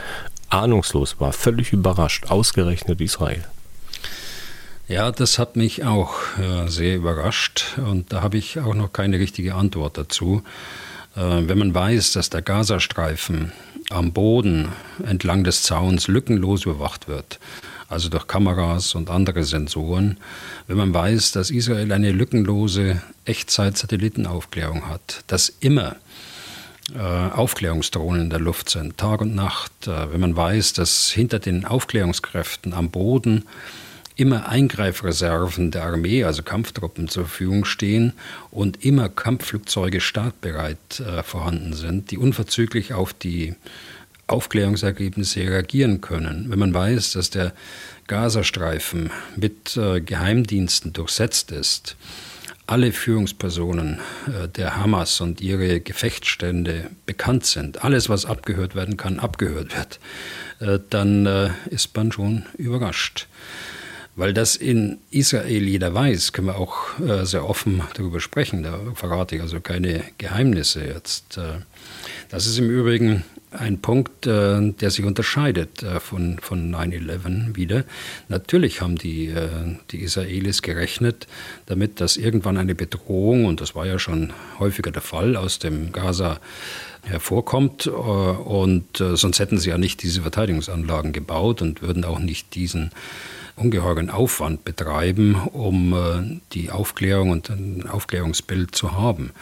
[0.49, 3.45] ahnungslos war, völlig überrascht, ausgerechnet Israel?
[4.89, 9.19] Ja, das hat mich auch äh, sehr überrascht und da habe ich auch noch keine
[9.19, 10.43] richtige Antwort dazu.
[11.17, 13.53] Äh, wenn man weiß, dass der Gazastreifen
[13.91, 14.69] am Boden
[15.05, 17.39] entlang des Zauns lückenlos überwacht wird,
[17.89, 20.19] also durch Kameras und andere Sensoren,
[20.67, 25.97] wenn man weiß, dass Israel eine lückenlose Echtzeit-Satellitenaufklärung hat, dass immer
[26.95, 31.39] äh, Aufklärungsdrohnen in der Luft sind, Tag und Nacht, äh, wenn man weiß, dass hinter
[31.39, 33.45] den Aufklärungskräften am Boden
[34.17, 38.15] immer Eingreifreserven der Armee, also Kampftruppen zur Verfügung stehen
[38.51, 43.55] und immer Kampfflugzeuge startbereit äh, vorhanden sind, die unverzüglich auf die
[44.27, 46.47] Aufklärungsergebnisse reagieren können.
[46.49, 47.53] Wenn man weiß, dass der
[48.07, 51.97] Gazastreifen mit äh, Geheimdiensten durchsetzt ist,
[52.67, 59.21] alle Führungspersonen äh, der Hamas und ihre Gefechtsstände bekannt sind, alles, was abgehört werden kann,
[59.21, 60.01] abgehört wird,
[60.61, 63.29] äh, dann äh, ist man schon überrascht.
[64.17, 68.63] Weil das in Israel jeder weiß, können wir auch äh, sehr offen darüber sprechen.
[68.63, 71.37] Da verrate ich also keine Geheimnisse jetzt.
[71.37, 71.61] Äh,
[72.31, 77.85] das ist im Übrigen ein Punkt, äh, der sich unterscheidet äh, von, von 9-11 wieder.
[78.29, 79.49] Natürlich haben die, äh,
[79.91, 81.27] die Israelis gerechnet
[81.67, 85.93] damit, dass irgendwann eine Bedrohung, und das war ja schon häufiger der Fall, aus dem
[85.93, 86.41] Gaza
[87.03, 87.87] hervorkommt.
[87.87, 92.91] Äh, und sonst hätten sie ja nicht diese Verteidigungsanlagen gebaut und würden auch nicht diesen
[93.57, 99.33] ungeheuren Aufwand betreiben, um äh, die Aufklärung und ein Aufklärungsbild zu haben.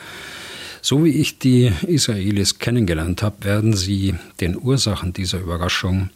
[0.80, 6.10] So wie ich die Israelis kennengelernt habe, werden sie den Ursachen dieser Überraschung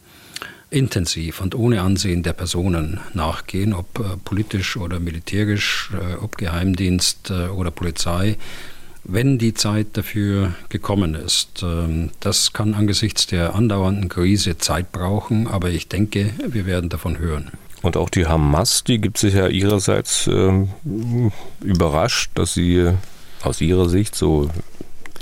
[0.69, 7.31] intensiv und ohne Ansehen der Personen nachgehen, ob äh, politisch oder militärisch, äh, ob Geheimdienst
[7.31, 8.37] oder Polizei,
[9.03, 11.63] wenn die Zeit dafür gekommen ist.
[11.63, 17.17] Ähm, das kann angesichts der andauernden Krise Zeit brauchen, aber ich denke, wir werden davon
[17.17, 17.51] hören.
[17.81, 20.67] Und auch die Hamas, die gibt sich ja ihrerseits äh,
[21.61, 22.91] überrascht, dass sie
[23.41, 24.49] aus ihrer Sicht so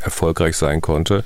[0.01, 1.23] erfolgreich sein konnte.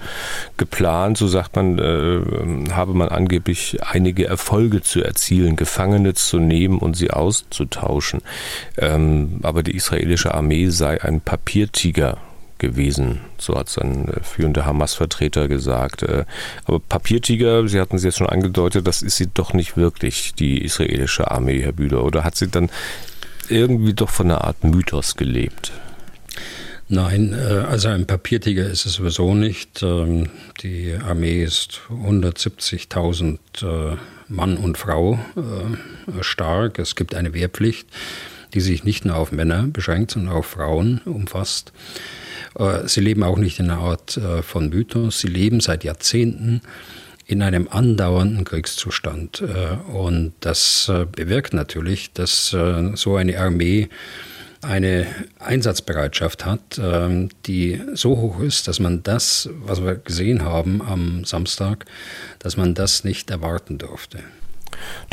[0.57, 6.79] Geplant, so sagt man, äh, habe man angeblich einige Erfolge zu erzielen, Gefangene zu nehmen
[6.79, 8.21] und sie auszutauschen.
[8.77, 12.17] Ähm, aber die israelische Armee sei ein Papiertiger
[12.61, 13.19] gewesen.
[13.37, 16.03] So hat es ein äh, führender Hamas-Vertreter gesagt.
[16.03, 16.23] Äh,
[16.65, 20.63] aber Papiertiger, Sie hatten es jetzt schon angedeutet, das ist sie doch nicht wirklich, die
[20.63, 22.05] israelische Armee, Herr Bühler.
[22.05, 22.69] Oder hat sie dann
[23.49, 25.73] irgendwie doch von einer Art Mythos gelebt?
[26.87, 29.81] Nein, äh, also ein Papiertiger ist es sowieso nicht.
[29.81, 30.29] Ähm,
[30.61, 33.97] die Armee ist 170.000
[34.27, 35.19] Mann und Frau
[36.21, 36.79] stark.
[36.79, 37.87] Es gibt eine Wehrpflicht,
[38.53, 41.73] die sich nicht nur auf Männer beschränkt, sondern auch Frauen umfasst.
[42.57, 45.19] Äh, sie leben auch nicht in einer Art äh, von Mythos.
[45.19, 46.61] Sie leben seit Jahrzehnten
[47.25, 49.41] in einem andauernden Kriegszustand.
[49.41, 52.55] Äh, und das bewirkt natürlich, dass
[52.93, 53.89] so eine Armee
[54.63, 55.07] eine
[55.39, 56.79] Einsatzbereitschaft hat,
[57.47, 61.85] die so hoch ist, dass man das, was wir gesehen haben am Samstag,
[62.37, 64.19] dass man das nicht erwarten durfte.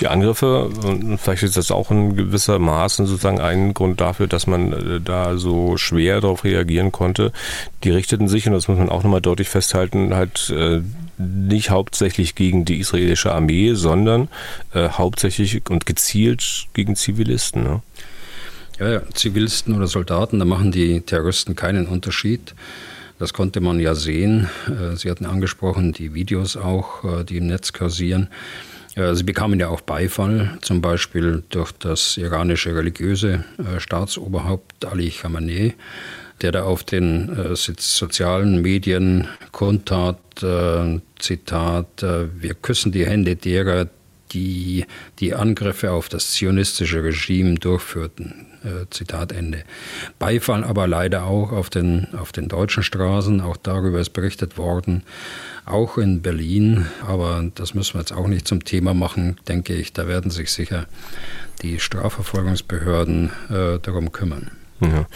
[0.01, 0.71] Die Angriffe,
[1.19, 5.37] vielleicht ist das auch in gewisser Maßen sozusagen ein Grund dafür, dass man äh, da
[5.37, 7.33] so schwer darauf reagieren konnte.
[7.85, 10.81] Die richteten sich, und das muss man auch nochmal deutlich festhalten, halt äh,
[11.19, 14.29] nicht hauptsächlich gegen die israelische Armee, sondern
[14.73, 17.63] äh, hauptsächlich und gezielt gegen Zivilisten.
[17.65, 17.83] Ne?
[18.79, 22.55] Ja, ja, Zivilisten oder Soldaten, da machen die Terroristen keinen Unterschied.
[23.19, 24.49] Das konnte man ja sehen.
[24.69, 28.29] Äh, Sie hatten angesprochen, die Videos auch, äh, die im Netz kursieren.
[28.99, 33.45] Äh, sie bekamen ja auch Beifall, zum Beispiel durch das iranische religiöse
[33.79, 35.75] Staatsoberhaupt Ali Khamenei,
[36.43, 40.19] der da auf den sozialen Medien kundtat,
[41.19, 43.89] Zitat, wir küssen die Hände derer,
[44.31, 44.85] die
[45.19, 48.48] die Angriffe auf das zionistische Regime durchführten.
[48.65, 49.63] Äh, Zitat Ende.
[50.19, 55.05] Beifall aber leider auch auf den, auf den deutschen Straßen, auch darüber ist berichtet worden,
[55.65, 59.93] auch in Berlin, aber das müssen wir jetzt auch nicht zum Thema machen, denke ich,
[59.93, 60.87] da werden sich sicher
[61.63, 64.51] die Strafverfolgungsbehörden äh, darum kümmern.
[64.81, 65.07] Ja.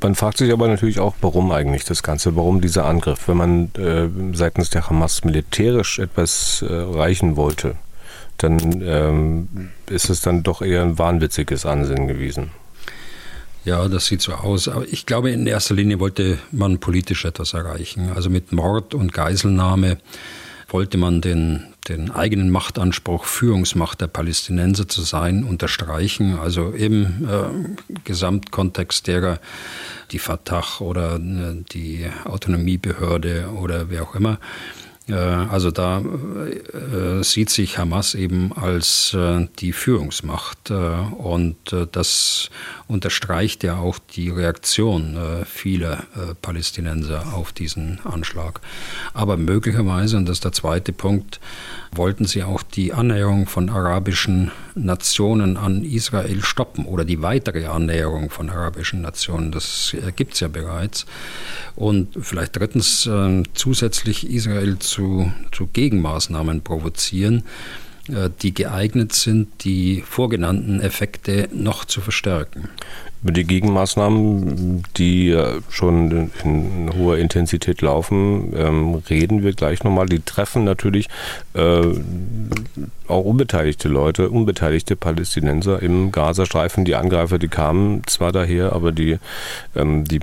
[0.00, 3.70] Man fragt sich aber natürlich auch, warum eigentlich das Ganze, warum dieser Angriff, wenn man
[3.76, 7.76] äh, seitens der Hamas militärisch etwas äh, erreichen wollte,
[8.38, 12.50] dann ähm, ist es dann doch eher ein wahnwitziges Ansinnen gewesen.
[13.64, 14.66] Ja, das sieht so aus.
[14.66, 18.10] Aber ich glaube, in erster Linie wollte man politisch etwas erreichen.
[18.14, 19.98] Also mit Mord und Geiselnahme
[20.68, 26.38] wollte man den, den eigenen Machtanspruch, Führungsmacht der Palästinenser zu sein, unterstreichen.
[26.38, 29.38] Also im äh, Gesamtkontext derer,
[30.10, 34.38] die Fatah oder äh, die Autonomiebehörde oder wer auch immer
[35.10, 41.56] also da äh, sieht sich Hamas eben als äh, die Führungsmacht und
[41.92, 42.50] das
[42.86, 46.04] unterstreicht ja auch die Reaktion vieler
[46.40, 48.60] Palästinenser auf diesen Anschlag.
[49.12, 51.40] Aber möglicherweise, und das ist der zweite Punkt,
[51.94, 58.30] wollten sie auch die Annäherung von arabischen Nationen an Israel stoppen oder die weitere Annäherung
[58.30, 59.52] von arabischen Nationen.
[59.52, 61.04] Das gibt es ja bereits.
[61.76, 67.44] Und vielleicht drittens äh, zusätzlich Israel zu, zu Gegenmaßnahmen provozieren,
[68.08, 72.70] äh, die geeignet sind, die vorgenannten Effekte noch zu verstärken.
[73.24, 75.36] Die Gegenmaßnahmen, die
[75.68, 80.06] schon in hoher Intensität laufen, ähm, reden wir gleich nochmal.
[80.06, 81.08] Die treffen natürlich
[81.54, 81.82] äh,
[83.06, 86.84] auch unbeteiligte Leute, unbeteiligte Palästinenser im Gazastreifen.
[86.84, 89.18] Die Angreifer, die kamen zwar daher, aber die,
[89.76, 90.20] ähm, die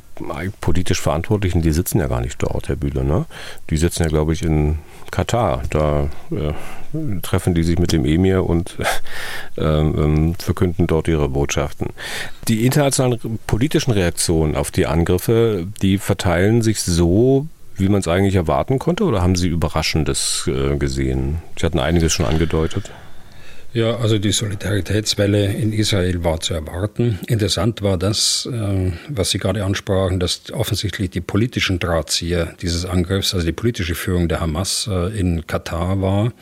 [0.61, 3.03] politisch Verantwortlichen, die sitzen ja gar nicht dort, Herr Bühler.
[3.03, 3.25] Ne?
[3.69, 4.79] Die sitzen ja, glaube ich, in
[5.11, 5.63] Katar.
[5.69, 6.53] Da äh,
[7.21, 8.77] treffen die sich mit dem Emir und
[9.57, 11.87] äh, äh, verkünden dort ihre Botschaften.
[12.47, 18.35] Die internationalen politischen Reaktionen auf die Angriffe, die verteilen sich so, wie man es eigentlich
[18.35, 21.39] erwarten konnte, oder haben Sie Überraschendes äh, gesehen?
[21.57, 22.91] Sie hatten einiges schon angedeutet.
[23.71, 27.19] Ja, also die Solidaritätswelle in Israel war zu erwarten.
[27.27, 33.35] Interessant war das, äh, was Sie gerade ansprachen, dass offensichtlich die politischen Drahtzieher dieses Angriffs,
[33.35, 36.33] also die politische Führung der Hamas äh, in Katar war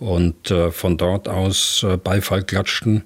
[0.00, 3.04] und äh, von dort aus Beifall klatschten,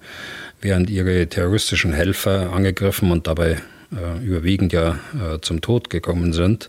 [0.63, 3.59] während ihre terroristischen Helfer angegriffen und dabei
[4.23, 4.99] überwiegend ja
[5.41, 6.69] zum Tod gekommen sind.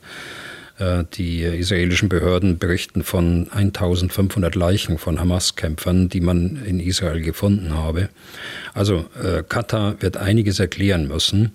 [0.79, 7.73] Äh, die israelischen Behörden berichten von 1500 Leichen von Hamas-Kämpfern, die man in Israel gefunden
[7.73, 8.09] habe.
[8.73, 11.51] Also äh, Katar wird einiges erklären müssen,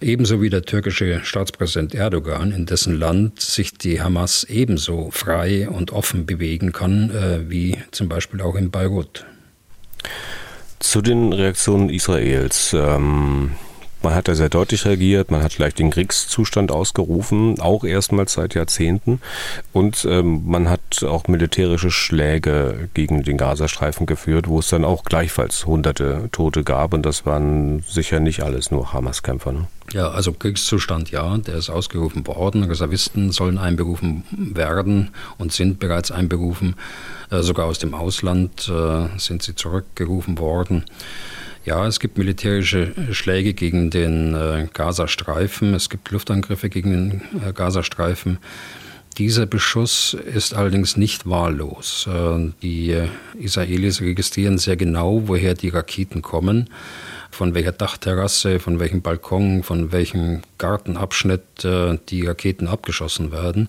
[0.00, 5.92] ebenso wie der türkische Staatspräsident Erdogan, in dessen Land sich die Hamas ebenso frei und
[5.92, 9.26] offen bewegen kann, äh, wie zum Beispiel auch in Beirut.
[10.78, 12.72] Zu den Reaktionen Israels.
[12.72, 13.52] Ähm
[14.02, 18.54] man hat da sehr deutlich reagiert, man hat vielleicht den Kriegszustand ausgerufen, auch erstmals seit
[18.54, 19.20] Jahrzehnten.
[19.72, 25.04] Und ähm, man hat auch militärische Schläge gegen den Gazastreifen geführt, wo es dann auch
[25.04, 26.94] gleichfalls hunderte Tote gab.
[26.94, 29.52] Und das waren sicher nicht alles nur Hamas-Kämpfer.
[29.52, 29.68] Ne?
[29.92, 32.64] Ja, also Kriegszustand ja, der ist ausgerufen worden.
[32.64, 36.76] Reservisten sollen einberufen werden und sind bereits einberufen.
[37.30, 40.84] Äh, sogar aus dem Ausland äh, sind sie zurückgerufen worden.
[41.64, 47.52] Ja, es gibt militärische Schläge gegen den äh, Gazastreifen, es gibt Luftangriffe gegen den äh,
[47.52, 48.38] Gazastreifen.
[49.16, 52.08] Dieser Beschuss ist allerdings nicht wahllos.
[52.12, 53.06] Äh, die äh,
[53.38, 56.68] Israelis registrieren sehr genau, woher die Raketen kommen
[57.32, 63.68] von welcher Dachterrasse, von welchem Balkon, von welchem Gartenabschnitt äh, die Raketen abgeschossen werden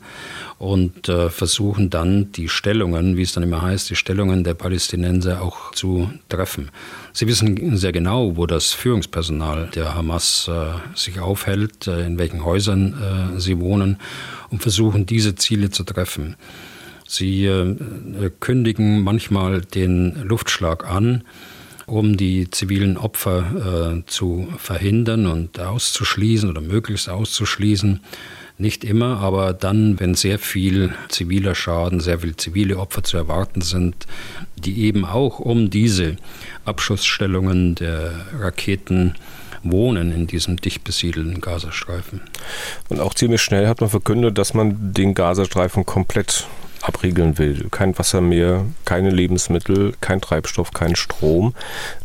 [0.60, 5.41] und äh, versuchen dann die Stellungen, wie es dann immer heißt, die Stellungen der Palästinenser
[5.41, 6.71] auch zu treffen.
[7.13, 12.43] Sie wissen sehr genau, wo das Führungspersonal der Hamas äh, sich aufhält, äh, in welchen
[12.43, 13.97] Häusern äh, sie wohnen
[14.49, 16.36] und versuchen diese Ziele zu treffen.
[17.08, 17.76] Sie äh,
[18.39, 21.23] kündigen manchmal den Luftschlag an,
[21.86, 28.00] um die zivilen Opfer äh, zu verhindern und auszuschließen oder möglichst auszuschließen.
[28.58, 33.62] Nicht immer, aber dann, wenn sehr viel ziviler Schaden, sehr viel zivile Opfer zu erwarten
[33.62, 33.96] sind,
[34.56, 36.17] die eben auch um diese
[36.63, 39.15] Abschussstellungen der Raketen
[39.63, 42.22] wohnen in diesem dicht besiedelten Gazastreifen.
[42.89, 46.48] Und auch ziemlich schnell hat man verkündet, dass man den Gazastreifen komplett
[46.84, 47.68] abriegeln will.
[47.72, 51.53] Kein Wasser mehr, keine Lebensmittel, kein Treibstoff, kein Strom.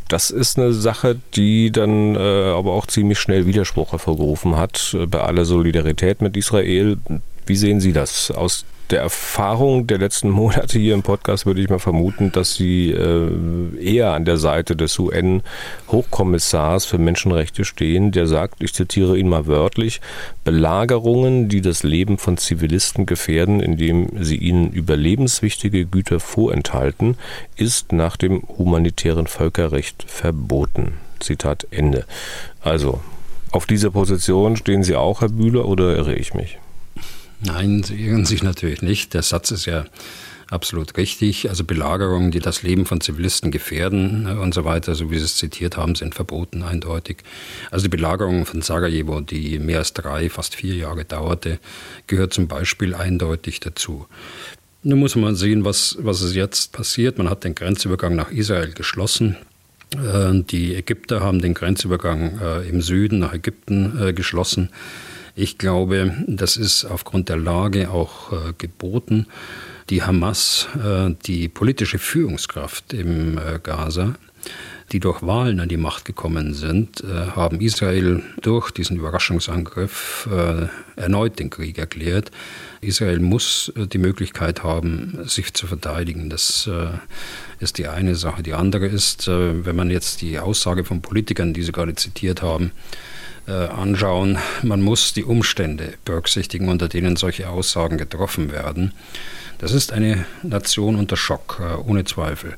[0.09, 5.07] Das ist eine Sache, die dann äh, aber auch ziemlich schnell Widerspruch hervorgerufen hat äh,
[5.07, 6.99] bei aller Solidarität mit Israel.
[7.47, 11.69] Wie sehen Sie das aus der Erfahrung der letzten Monate hier im Podcast würde ich
[11.69, 13.29] mal vermuten, dass Sie äh,
[13.81, 19.47] eher an der Seite des UN-Hochkommissars für Menschenrechte stehen, der sagt, ich zitiere ihn mal
[19.47, 20.01] wörtlich,
[20.45, 27.17] Belagerungen, die das Leben von Zivilisten gefährden, indem sie ihnen überlebenswichtige Güter vorenthalten,
[27.57, 30.95] ist nach dem humanitären Völkerrecht verboten.
[31.21, 32.05] Zitat Ende.
[32.63, 33.01] Also,
[33.51, 36.59] auf dieser Position stehen Sie auch, Herr Bühler, oder irre ich mich?
[37.41, 39.15] Nein, sie irren sich natürlich nicht.
[39.15, 39.85] Der Satz ist ja
[40.51, 41.49] absolut richtig.
[41.49, 45.25] Also Belagerungen, die das Leben von Zivilisten gefährden äh, und so weiter, so wie Sie
[45.25, 47.19] es zitiert haben, sind verboten eindeutig.
[47.71, 51.59] Also die Belagerung von Sarajevo, die mehr als drei, fast vier Jahre dauerte,
[52.07, 54.07] gehört zum Beispiel eindeutig dazu.
[54.83, 57.19] Nun muss man sehen, was, was ist jetzt passiert.
[57.19, 59.37] Man hat den Grenzübergang nach Israel geschlossen.
[59.93, 64.71] Äh, die Ägypter haben den Grenzübergang äh, im Süden nach Ägypten geschlossen.
[65.41, 69.27] Ich glaube, das ist aufgrund der Lage auch äh, geboten.
[69.89, 74.17] Die Hamas, äh, die politische Führungskraft im äh, Gaza,
[74.91, 77.05] die durch Wahlen an die Macht gekommen sind,
[77.37, 80.27] haben Israel durch diesen Überraschungsangriff
[80.97, 82.31] erneut den Krieg erklärt.
[82.81, 86.31] Israel muss die Möglichkeit haben, sich zu verteidigen.
[86.31, 86.71] Das
[87.61, 88.43] ist die eine Sache.
[88.43, 92.73] Die andere ist, wenn man jetzt die Aussage von Politikern, die Sie gerade zitiert haben,
[93.49, 94.39] anschauen.
[94.63, 98.93] Man muss die Umstände berücksichtigen, unter denen solche Aussagen getroffen werden.
[99.59, 102.57] Das ist eine Nation unter Schock, äh, ohne Zweifel.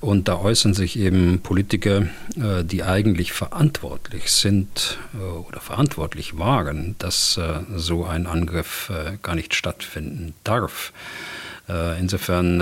[0.00, 4.98] Und da äußern sich eben Politiker, äh, die eigentlich verantwortlich sind
[5.46, 7.38] oder verantwortlich waren, dass
[7.76, 8.90] so ein Angriff
[9.22, 10.92] gar nicht stattfinden darf.
[11.98, 12.58] Insofern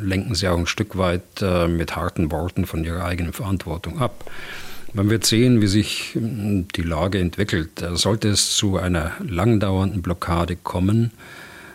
[0.00, 4.24] lenken sie auch ein Stück weit mit harten Worten von ihrer eigenen Verantwortung ab.
[4.96, 7.84] Man wird sehen, wie sich hm, die Lage entwickelt.
[7.92, 11.10] Sollte es zu einer langdauernden Blockade kommen,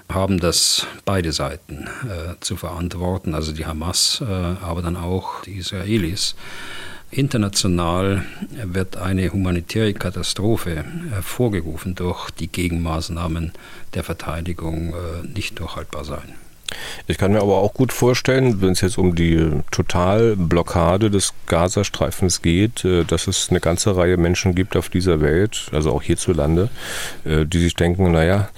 [0.09, 5.57] haben das beide Seiten äh, zu verantworten, also die Hamas, äh, aber dann auch die
[5.57, 6.34] Israelis.
[7.11, 8.26] International
[8.63, 13.51] wird eine humanitäre Katastrophe hervorgerufen durch die Gegenmaßnahmen
[13.93, 16.40] der Verteidigung äh, nicht durchhaltbar sein.
[17.07, 22.41] Ich kann mir aber auch gut vorstellen, wenn es jetzt um die Totalblockade des Gazastreifens
[22.41, 26.69] geht, äh, dass es eine ganze Reihe Menschen gibt auf dieser Welt, also auch hierzulande,
[27.26, 28.49] äh, die sich denken, naja,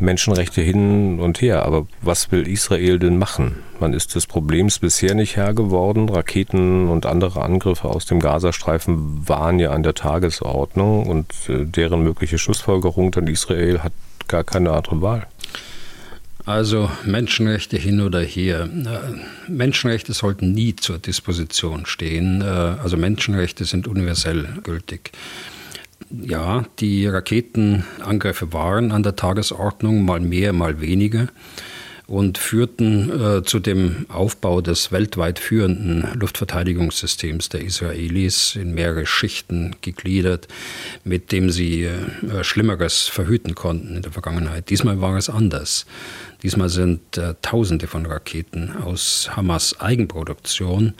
[0.00, 3.62] Menschenrechte hin und her, aber was will Israel denn machen?
[3.80, 6.08] Man ist des Problems bisher nicht Herr geworden.
[6.08, 12.02] Raketen und andere Angriffe aus dem Gazastreifen waren ja an der Tagesordnung und äh, deren
[12.02, 13.92] mögliche Schlussfolgerung dann Israel hat
[14.28, 15.26] gar keine andere Wahl.
[16.46, 18.62] Also Menschenrechte hin oder her.
[18.62, 22.40] Äh, Menschenrechte sollten nie zur Disposition stehen.
[22.40, 25.10] Äh, also Menschenrechte sind universell gültig.
[26.08, 31.26] Ja, die Raketenangriffe waren an der Tagesordnung, mal mehr, mal weniger
[32.06, 39.74] und führten äh, zu dem Aufbau des weltweit führenden Luftverteidigungssystems der Israelis in mehrere Schichten
[39.80, 40.46] gegliedert,
[41.02, 44.70] mit dem sie äh, Schlimmeres verhüten konnten in der Vergangenheit.
[44.70, 45.84] Diesmal war es anders.
[46.44, 50.94] Diesmal sind äh, Tausende von Raketen aus Hamas Eigenproduktion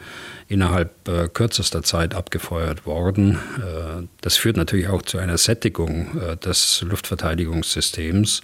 [0.49, 3.39] innerhalb äh, kürzester Zeit abgefeuert worden.
[3.57, 8.41] Äh, das führt natürlich auch zu einer Sättigung äh, des Luftverteidigungssystems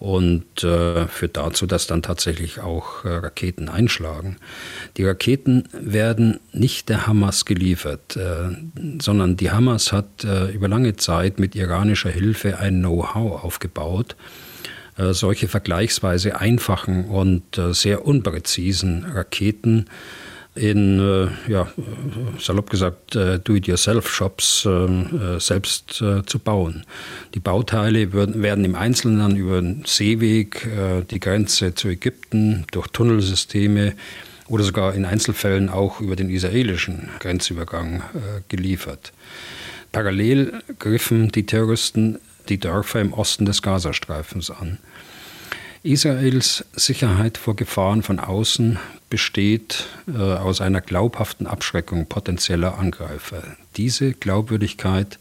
[0.00, 4.38] und äh, führt dazu, dass dann tatsächlich auch äh, Raketen einschlagen.
[4.96, 8.48] Die Raketen werden nicht der Hamas geliefert, äh,
[9.00, 14.16] sondern die Hamas hat äh, über lange Zeit mit iranischer Hilfe ein Know-how aufgebaut,
[14.96, 19.84] äh, solche vergleichsweise einfachen und äh, sehr unpräzisen Raketen
[20.54, 21.68] in, äh, ja,
[22.38, 24.68] salopp gesagt, Do-it-yourself-Shops
[25.38, 26.84] selbst zu bauen.
[27.34, 30.68] Die Bauteile werden im Einzelnen über den Seeweg,
[31.10, 33.94] die Grenze zu Ägypten, durch Tunnelsysteme
[34.48, 38.02] oder sogar in Einzelfällen auch über den israelischen Grenzübergang
[38.48, 39.12] geliefert.
[39.92, 44.78] Parallel griffen die Terroristen die Dörfer im Osten des Gazastreifens an.
[45.82, 48.78] Israels Sicherheit vor Gefahren von außen
[49.10, 53.42] besteht äh, aus einer glaubhaften Abschreckung potenzieller Angreifer.
[53.76, 55.18] Diese Glaubwürdigkeit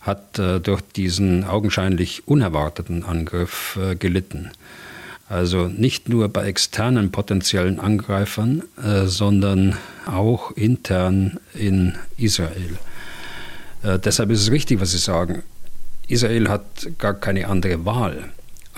[0.00, 4.50] hat äh, durch diesen augenscheinlich unerwarteten Angriff äh, gelitten.
[5.28, 9.76] Also nicht nur bei externen potenziellen Angreifern, äh, sondern
[10.06, 12.78] auch intern in Israel.
[13.82, 15.42] Äh, deshalb ist es richtig, was Sie sagen.
[16.08, 16.64] Israel hat
[16.98, 18.30] gar keine andere Wahl,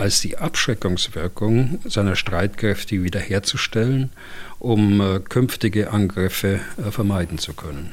[0.02, 4.10] als die Abschreckungswirkung seiner Streitkräfte wiederherzustellen,
[4.58, 7.92] um äh, künftige Angriffe äh, vermeiden zu können.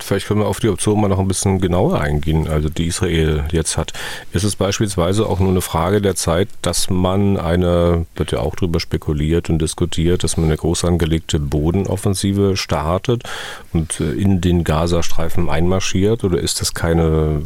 [0.00, 3.44] Vielleicht können wir auf die Option mal noch ein bisschen genauer eingehen, also die Israel
[3.50, 3.92] jetzt hat.
[4.32, 8.54] Ist es beispielsweise auch nur eine Frage der Zeit, dass man eine, wird ja auch
[8.54, 13.24] darüber spekuliert und diskutiert, dass man eine groß angelegte Bodenoffensive startet
[13.72, 16.22] und äh, in den Gazastreifen einmarschiert?
[16.22, 17.42] Oder ist das keine,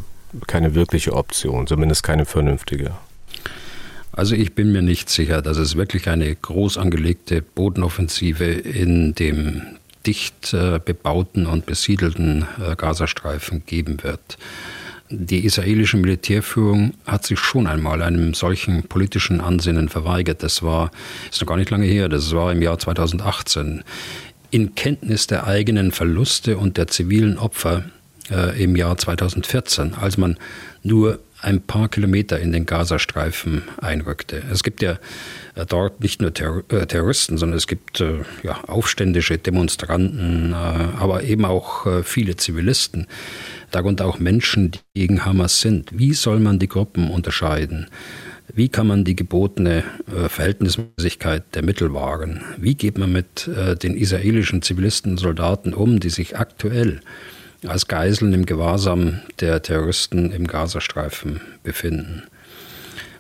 [0.47, 2.93] keine wirkliche Option, zumindest keine vernünftige?
[4.19, 9.62] Also ich bin mir nicht sicher, dass es wirklich eine groß angelegte Bodenoffensive in dem
[10.07, 14.37] dicht äh, bebauten und besiedelten äh, Gazastreifen geben wird.
[15.09, 20.43] Die israelische Militärführung hat sich schon einmal einem solchen politischen Ansinnen verweigert.
[20.43, 20.91] Das war,
[21.31, 23.85] ist noch gar nicht lange her, das war im Jahr 2018.
[24.51, 27.85] In Kenntnis der eigenen Verluste und der zivilen Opfer
[28.33, 30.37] äh, im Jahr 2014, als man
[30.83, 34.43] nur ein paar Kilometer in den Gazastreifen einrückte.
[34.51, 34.99] Es gibt ja
[35.55, 41.45] äh, dort nicht nur äh, Terroristen, sondern es gibt äh, ja, aufständische Demonstranten, aber eben
[41.45, 43.07] auch viele Zivilisten,
[43.70, 45.91] darunter auch Menschen, die gegen Hamas sind.
[45.93, 47.86] Wie soll man die Gruppen unterscheiden?
[48.53, 49.84] Wie kann man die gebotene
[50.28, 52.43] Verhältnismäßigkeit der Mittel wahren?
[52.57, 53.49] Wie geht man mit
[53.82, 57.01] den israelischen Zivilisten und Soldaten um, die sich aktuell
[57.67, 62.23] als Geiseln im Gewahrsam der Terroristen im Gazastreifen befinden.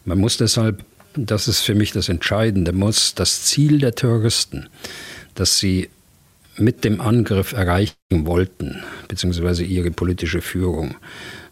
[0.04, 0.84] Man muss deshalb,
[1.14, 4.68] das ist für mich das Entscheidende, muss das Ziel der Terroristen,
[5.34, 5.88] das sie
[6.56, 10.96] mit dem Angriff erreichen wollten, beziehungsweise ihre politische Führung,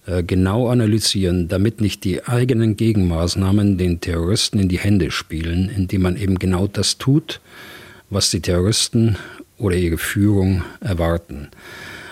[0.07, 6.03] äh, genau analysieren, damit nicht die eigenen Gegenmaßnahmen den Terroristen in die Hände spielen, indem
[6.03, 7.41] man eben genau das tut,
[8.11, 9.17] was die Terroristen
[9.59, 11.49] oder ihre Führung erwarten.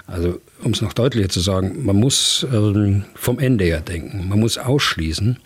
[0.06, 4.28] Also um es noch deutlicher zu sagen, man muss ähm, vom Ende her denken.
[4.28, 5.38] Man muss ausschließen,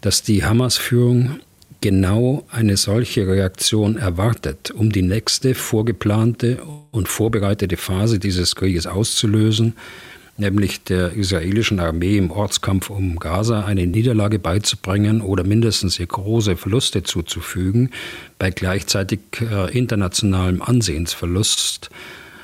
[0.00, 1.40] dass die Hamas-Führung
[1.80, 6.58] genau eine solche Reaktion erwartet, um die nächste vorgeplante
[6.90, 9.74] und vorbereitete Phase dieses Krieges auszulösen,
[10.36, 16.56] nämlich der israelischen Armee im Ortskampf um Gaza eine Niederlage beizubringen oder mindestens ihr große
[16.56, 17.90] Verluste zuzufügen,
[18.38, 21.90] bei gleichzeitig äh, internationalem Ansehensverlust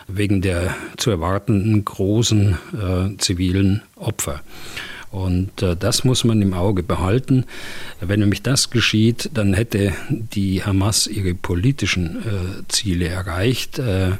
[0.08, 4.42] wegen der zu erwartenden großen äh, zivilen Opfer.
[5.14, 7.44] Und äh, das muss man im Auge behalten.
[8.00, 14.12] Wenn nämlich das geschieht, dann hätte die Hamas ihre politischen äh, Ziele erreicht, äh,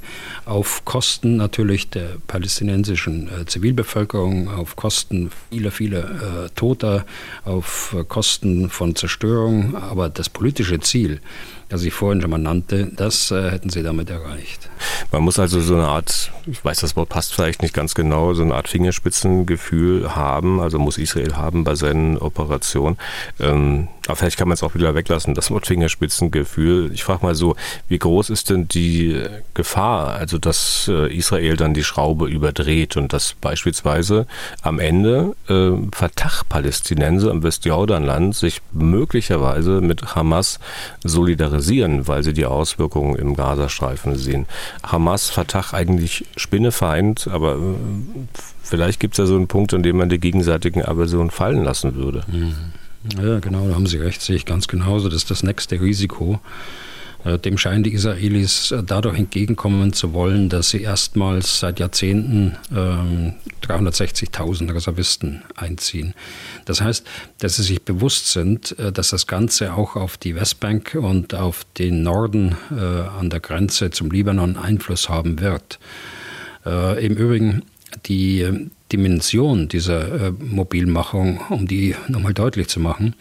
[0.45, 7.05] auf Kosten natürlich der palästinensischen äh, Zivilbevölkerung, auf Kosten vieler, vieler äh, Toter,
[7.45, 9.75] auf Kosten von Zerstörung.
[9.75, 11.21] Aber das politische Ziel,
[11.69, 14.69] das ich vorhin schon mal nannte, das äh, hätten sie damit erreicht.
[15.13, 18.35] Man muss also so eine Art, ich weiß, das Wort passt vielleicht nicht ganz genau,
[18.35, 22.97] so eine Art Fingerspitzengefühl haben, also muss Israel haben bei seinen Operationen.
[23.41, 26.93] Ähm, aber vielleicht kann man es auch wieder weglassen, das Wort Fingerspitzengefühl.
[26.93, 27.57] Ich frage mal so,
[27.89, 29.23] wie groß ist denn die
[29.55, 34.27] Gefahr, also dass äh, Israel dann die Schraube überdreht und dass beispielsweise
[34.61, 40.59] am Ende äh, Fatah-Palästinenser im Westjordanland sich möglicherweise mit Hamas
[41.03, 41.54] solidarisieren,
[42.07, 44.47] weil sie die Auswirkungen im Gazastreifen sehen.
[44.83, 47.59] Hamas, Fatah eigentlich Spinnefeind, aber äh,
[48.63, 51.95] vielleicht gibt es ja so einen Punkt, an dem man die gegenseitigen Aversionen fallen lassen
[51.95, 52.25] würde.
[52.31, 52.55] Mhm.
[53.23, 55.09] Ja, genau, da haben Sie recht, sehe ich ganz genauso.
[55.09, 56.41] Das ist das nächste Risiko.
[57.25, 62.57] Äh, dem scheinen die Israelis äh, dadurch entgegenkommen zu wollen, dass sie erstmals seit Jahrzehnten
[62.75, 66.15] ähm, 360.000 Reservisten einziehen.
[66.67, 67.07] Das heißt,
[67.39, 71.65] dass sie sich bewusst sind, äh, dass das Ganze auch auf die Westbank und auf
[71.79, 75.79] den Norden äh, an der Grenze zum Libanon Einfluss haben wird.
[76.67, 77.63] Äh, Im Übrigen,
[78.07, 83.15] die Dimension dieser äh, Mobilmachung, um die nochmal deutlich zu machen,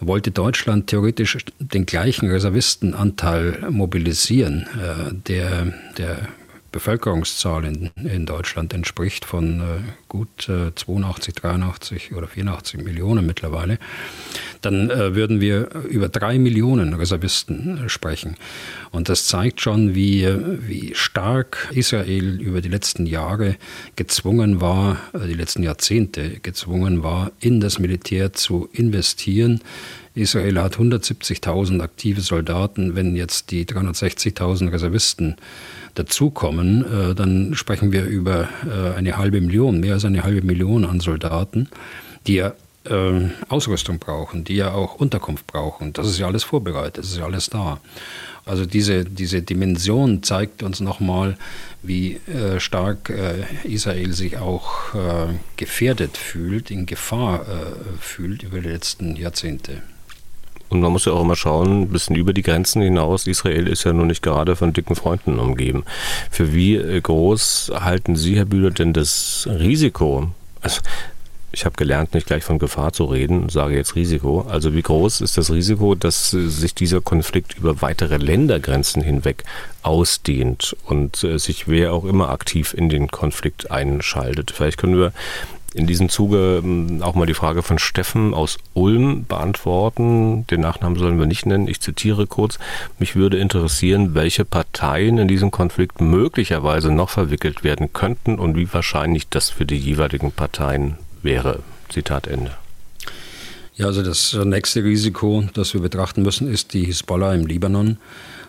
[0.00, 6.28] wollte Deutschland theoretisch den gleichen Reservistenanteil mobilisieren, äh, der der
[6.76, 9.64] Bevölkerungszahl in, in Deutschland entspricht von äh,
[10.08, 13.78] gut äh, 82, 83 oder 84 Millionen mittlerweile,
[14.60, 18.36] dann äh, würden wir über drei Millionen Reservisten äh, sprechen.
[18.90, 20.28] Und das zeigt schon, wie,
[20.68, 23.56] wie stark Israel über die letzten Jahre
[23.96, 29.62] gezwungen war, äh, die letzten Jahrzehnte gezwungen war, in das Militär zu investieren
[30.16, 32.96] Israel hat 170.000 aktive Soldaten.
[32.96, 35.36] Wenn jetzt die 360.000 Reservisten
[35.96, 40.84] dazukommen, äh, dann sprechen wir über äh, eine halbe Million, mehr als eine halbe Million
[40.84, 41.68] an Soldaten,
[42.26, 42.52] die ja
[42.84, 45.92] äh, Ausrüstung brauchen, die ja auch Unterkunft brauchen.
[45.92, 47.80] Das ist ja alles vorbereitet, das ist ja alles da.
[48.44, 51.36] Also diese, diese Dimension zeigt uns nochmal,
[51.82, 55.26] wie äh, stark äh, Israel sich auch äh,
[55.56, 57.44] gefährdet fühlt, in Gefahr
[58.00, 59.82] fühlt über die letzten Jahrzehnte.
[60.68, 63.26] Und man muss ja auch immer schauen, ein bisschen über die Grenzen hinaus.
[63.26, 65.84] Israel ist ja nun nicht gerade von dicken Freunden umgeben.
[66.30, 70.28] Für wie groß halten Sie, Herr Bühler, denn das Risiko?
[70.60, 70.80] Also,
[71.56, 74.42] ich habe gelernt, nicht gleich von Gefahr zu reden, sage jetzt Risiko.
[74.42, 79.44] Also wie groß ist das Risiko, dass sich dieser Konflikt über weitere Ländergrenzen hinweg
[79.82, 84.50] ausdehnt und äh, sich wer auch immer aktiv in den Konflikt einschaltet?
[84.50, 85.12] Vielleicht können wir
[85.76, 90.46] in diesem Zuge ähm, auch mal die Frage von Steffen aus Ulm beantworten.
[90.46, 91.68] Den Nachnamen sollen wir nicht nennen.
[91.68, 92.58] Ich zitiere kurz.
[92.98, 98.72] Mich würde interessieren, welche Parteien in diesem Konflikt möglicherweise noch verwickelt werden könnten und wie
[98.72, 101.60] wahrscheinlich das für die jeweiligen Parteien wäre.
[101.90, 102.52] Zitat Ende.
[103.74, 107.98] Ja, also das nächste Risiko, das wir betrachten müssen, ist die Hisbollah im Libanon.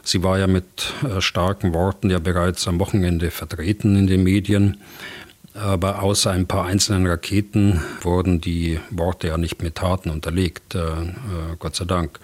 [0.01, 4.77] Sie war ja mit äh, starken Worten ja bereits am Wochenende vertreten in den Medien.
[5.57, 10.79] Aber außer ein paar einzelnen Raketen wurden die Worte ja nicht mit Taten unterlegt, äh,
[10.79, 11.13] äh,
[11.57, 12.19] Gott sei Dank.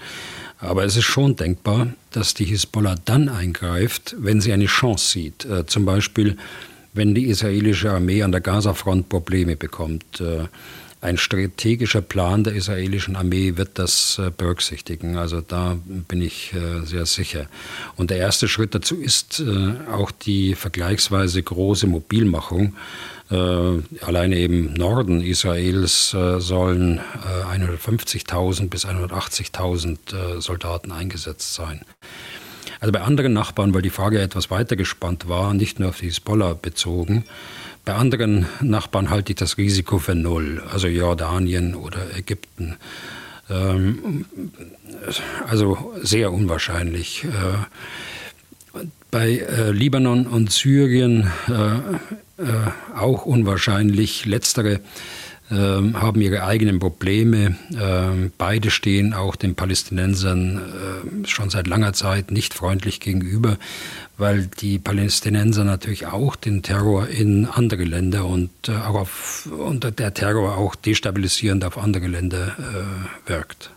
[0.59, 5.45] Aber es ist schon denkbar, dass die Hisbollah dann eingreift, wenn sie eine Chance sieht.
[5.45, 6.37] Äh, zum Beispiel,
[6.93, 10.21] wenn die israelische Armee an der Gazafront Probleme bekommt.
[10.21, 10.45] Äh,
[11.03, 15.17] ein strategischer Plan der israelischen Armee wird das äh, berücksichtigen.
[15.17, 17.47] Also da bin ich äh, sehr sicher.
[17.95, 19.43] Und der erste Schritt dazu ist
[19.91, 22.75] auch die vergleichsweise große Mobilmachung
[23.33, 29.97] äh, alleine im Norden Israels äh, sollen äh, 150.000 bis 180.000
[30.37, 31.81] äh, Soldaten eingesetzt sein.
[32.79, 36.07] Also bei anderen Nachbarn, weil die Frage etwas weiter gespannt war, nicht nur auf die
[36.07, 37.23] Hisbollah bezogen,
[37.85, 42.77] bei anderen Nachbarn halte ich das Risiko für null, also Jordanien oder Ägypten.
[43.49, 44.25] Ähm,
[45.47, 47.25] also sehr unwahrscheinlich.
[47.25, 48.79] Äh,
[49.11, 54.25] bei äh, Libanon und Syrien äh, äh, auch unwahrscheinlich.
[54.25, 54.79] Letztere
[55.55, 57.55] haben ihre eigenen Probleme.
[57.71, 60.57] Äh, beide stehen auch den Palästinensern
[61.23, 63.57] äh, schon seit langer Zeit nicht freundlich gegenüber,
[64.17, 69.99] weil die Palästinenser natürlich auch den Terror in andere Länder und äh, auch auf, und
[69.99, 73.71] der Terror auch destabilisierend auf andere Länder äh, wirkt.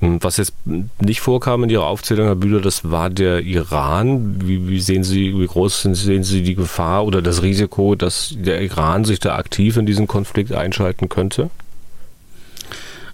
[0.00, 0.54] Hm, was jetzt
[1.00, 4.40] nicht vorkam in Ihrer Aufzählung, Herr Bühler, das war der Iran.
[4.46, 8.62] Wie, wie, sehen Sie, wie groß sehen Sie die Gefahr oder das Risiko, dass der
[8.62, 11.50] Iran sich da aktiv in diesen Konflikt einschalten könnte?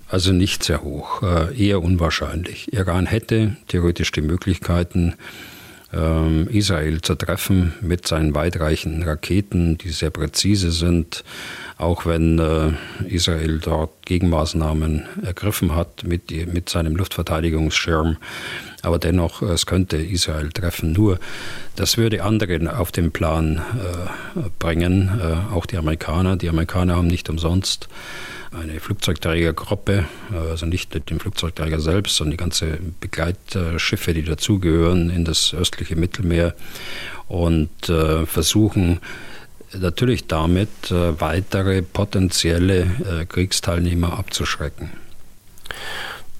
[0.09, 2.73] Also nicht sehr hoch, äh, eher unwahrscheinlich.
[2.73, 5.15] Iran hätte theoretisch die Möglichkeiten,
[5.93, 11.23] Israel zu treffen mit seinen weitreichenden Raketen, die sehr präzise sind,
[11.79, 12.73] auch wenn äh,
[13.09, 18.17] Israel dort Gegenmaßnahmen ergriffen hat mit, mit seinem Luftverteidigungsschirm.
[18.87, 20.93] Aber dennoch, es könnte Israel treffen.
[20.93, 21.19] Nur,
[21.75, 26.37] das würde andere auf den Plan äh, bringen, äh, auch die Amerikaner.
[26.37, 27.89] Die Amerikaner haben nicht umsonst
[28.53, 35.25] eine Flugzeugträgergruppe, äh, also nicht den Flugzeugträger selbst, sondern die ganze Begleitschiffe, die dazugehören in
[35.25, 36.55] das östliche Mittelmeer
[37.27, 39.01] und äh, versuchen
[39.77, 44.91] natürlich damit äh, weitere potenzielle Kriegsteilnehmer abzuschrecken.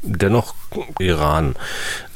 [0.03, 0.55] Dennoch
[0.99, 1.55] Iran,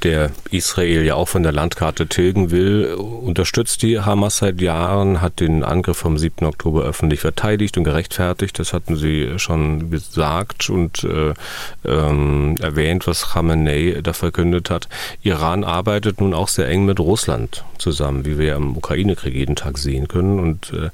[0.03, 5.41] der Israel ja auch von der Landkarte tilgen will, unterstützt die Hamas seit Jahren, hat
[5.41, 6.47] den Angriff vom 7.
[6.47, 8.59] Oktober öffentlich verteidigt und gerechtfertigt.
[8.59, 11.35] Das hatten sie schon gesagt und äh,
[11.85, 14.89] ähm, erwähnt, was Khamenei da verkündet hat.
[15.23, 19.57] Iran arbeitet nun auch sehr eng mit Russland zusammen, wie wir ja im Ukraine-Krieg jeden
[19.57, 20.39] Tag sehen können.
[20.39, 20.91] Und äh,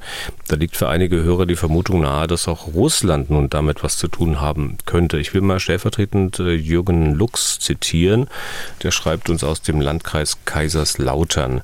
[0.48, 4.08] da liegt für einige Hörer die Vermutung nahe, dass auch Russland nun damit was zu
[4.08, 5.18] tun haben könnte.
[5.18, 8.28] Ich will mal stellvertretend äh, Jürgen Lux zitieren.
[8.82, 11.62] Der schreibt uns aus dem Landkreis Kaiserslautern.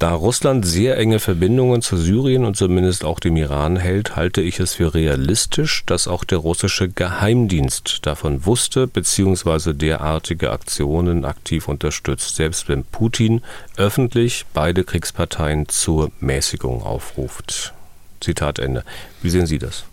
[0.00, 4.58] Da Russland sehr enge Verbindungen zu Syrien und zumindest auch dem Iran hält, halte ich
[4.58, 9.72] es für realistisch, dass auch der russische Geheimdienst davon wusste bzw.
[9.72, 13.42] derartige Aktionen aktiv unterstützt, selbst wenn Putin
[13.76, 17.72] öffentlich beide Kriegsparteien zur Mäßigung aufruft.
[18.20, 18.84] Zitat Ende.
[19.22, 19.84] Wie sehen Sie das?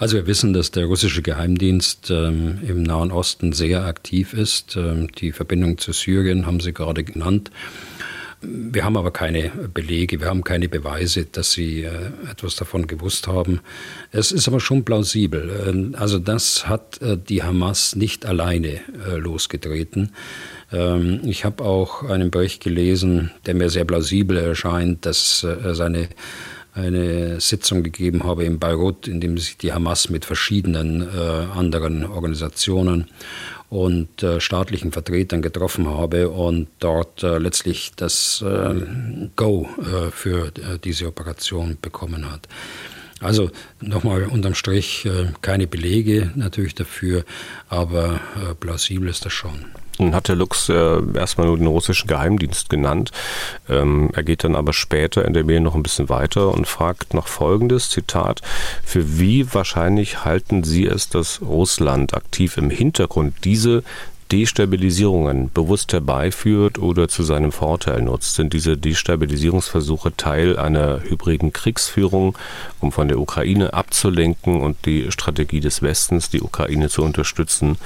[0.00, 4.74] Also wir wissen, dass der russische Geheimdienst ähm, im Nahen Osten sehr aktiv ist.
[4.74, 7.50] Ähm, die Verbindung zu Syrien haben Sie gerade genannt.
[8.40, 11.90] Wir haben aber keine Belege, wir haben keine Beweise, dass sie äh,
[12.30, 13.60] etwas davon gewusst haben.
[14.10, 15.64] Es ist aber schon plausibel.
[15.68, 20.12] Ähm, also das hat äh, die Hamas nicht alleine äh, losgetreten.
[20.72, 26.08] Ähm, ich habe auch einen Bericht gelesen, der mir sehr plausibel erscheint, dass seine
[26.74, 31.20] eine Sitzung gegeben habe in Beirut, in dem sich die Hamas mit verschiedenen äh,
[31.56, 33.08] anderen Organisationen
[33.70, 38.74] und äh, staatlichen Vertretern getroffen habe und dort äh, letztlich das äh,
[39.36, 42.48] Go äh, für äh, diese Operation bekommen hat.
[43.20, 43.50] Also
[43.80, 45.06] nochmal unterm Strich
[45.42, 47.26] keine Belege natürlich dafür,
[47.68, 48.18] aber
[48.60, 49.66] plausibel ist das schon.
[50.14, 53.10] Hat der Lux äh, erstmal nur den russischen Geheimdienst genannt.
[53.68, 57.14] Ähm, er geht dann aber später in der Mail noch ein bisschen weiter und fragt
[57.14, 58.40] noch folgendes, Zitat,
[58.84, 63.82] für wie wahrscheinlich halten Sie es, dass Russland aktiv im Hintergrund diese
[64.30, 68.34] Destabilisierungen bewusst herbeiführt oder zu seinem Vorteil nutzt?
[68.34, 72.38] Sind diese Destabilisierungsversuche Teil einer hybriden Kriegsführung,
[72.80, 77.76] um von der Ukraine abzulenken und die Strategie des Westens, die Ukraine zu unterstützen,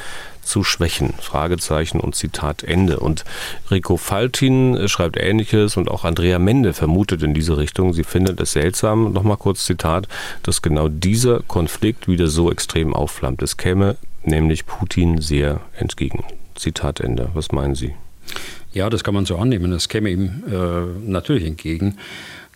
[0.44, 1.14] zu schwächen?
[1.20, 3.00] Fragezeichen und Zitat Ende.
[3.00, 3.24] Und
[3.70, 7.92] Rico Faltin schreibt Ähnliches und auch Andrea Mende vermutet in diese Richtung.
[7.92, 10.08] Sie findet es seltsam, nochmal kurz Zitat,
[10.42, 13.42] dass genau dieser Konflikt wieder so extrem aufflammt.
[13.42, 16.24] Es käme nämlich Putin sehr entgegen.
[16.54, 17.30] Zitat Ende.
[17.34, 17.94] Was meinen Sie?
[18.72, 19.72] Ja, das kann man so annehmen.
[19.72, 21.98] Es käme ihm äh, natürlich entgegen,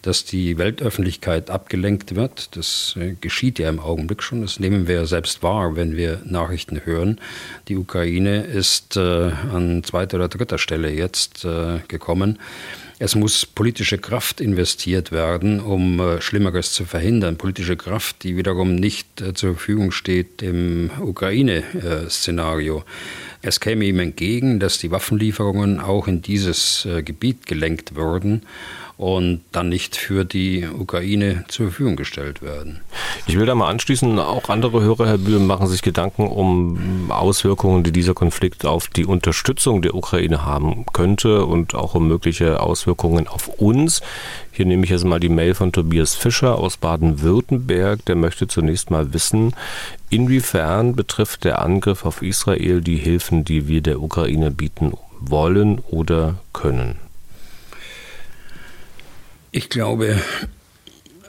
[0.03, 2.57] dass die Weltöffentlichkeit abgelenkt wird.
[2.57, 4.43] Das äh, geschieht ja im Augenblick schon.
[4.43, 7.21] Das nehmen wir ja selbst wahr, wenn wir Nachrichten hören.
[7.69, 12.39] Die Ukraine ist äh, an zweiter oder dritter Stelle jetzt äh, gekommen.
[13.01, 17.37] Es muss politische Kraft investiert werden, um äh, Schlimmeres zu verhindern.
[17.37, 22.83] Politische Kraft, die wiederum nicht äh, zur Verfügung steht im Ukraine-Szenario.
[23.41, 28.43] Es käme ihm entgegen, dass die Waffenlieferungen auch in dieses Gebiet gelenkt würden
[28.99, 32.81] und dann nicht für die Ukraine zur Verfügung gestellt werden.
[33.29, 37.85] Ich will da mal anschließen, auch andere Hörer, Herr Bühl, machen sich Gedanken um Auswirkungen,
[37.85, 43.29] die dieser Konflikt auf die Unterstützung der Ukraine haben könnte und auch um mögliche Auswirkungen
[43.29, 44.03] auf uns.
[44.51, 48.05] Hier nehme ich jetzt mal die Mail von Tobias Fischer aus Baden-Württemberg.
[48.07, 49.55] Der möchte zunächst mal wissen,
[50.11, 56.35] inwiefern betrifft der Angriff auf Israel die Hilfen, die wir der Ukraine bieten wollen oder
[56.53, 57.08] können?
[59.51, 60.21] Ich glaube,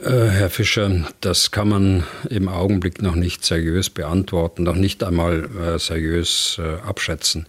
[0.03, 5.49] äh, Herr Fischer, das kann man im Augenblick noch nicht seriös beantworten, noch nicht einmal
[5.55, 7.47] äh, seriös äh, abschätzen.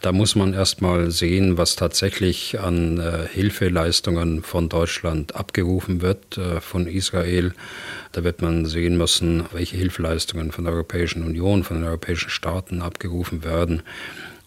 [0.00, 3.02] Da muss man erst mal sehen, was tatsächlich an
[3.32, 7.54] Hilfeleistungen von Deutschland abgerufen wird, von Israel.
[8.12, 12.82] Da wird man sehen müssen, welche Hilfeleistungen von der Europäischen Union, von den europäischen Staaten
[12.82, 13.82] abgerufen werden.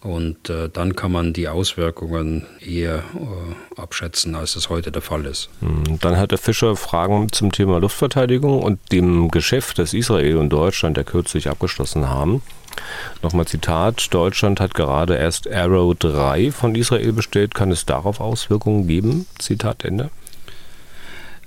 [0.02, 5.26] Und äh, dann kann man die Auswirkungen eher äh, abschätzen, als es heute der Fall
[5.26, 5.50] ist.
[5.60, 10.50] Hm, dann hat der Fischer Fragen zum Thema Luftverteidigung und dem Geschäft, das Israel und
[10.50, 12.42] Deutschland ja kürzlich abgeschlossen haben.
[13.22, 17.54] Nochmal Zitat, Deutschland hat gerade erst Arrow 3 von Israel bestellt.
[17.54, 19.26] Kann es darauf Auswirkungen geben?
[19.38, 20.10] Zitat Ende.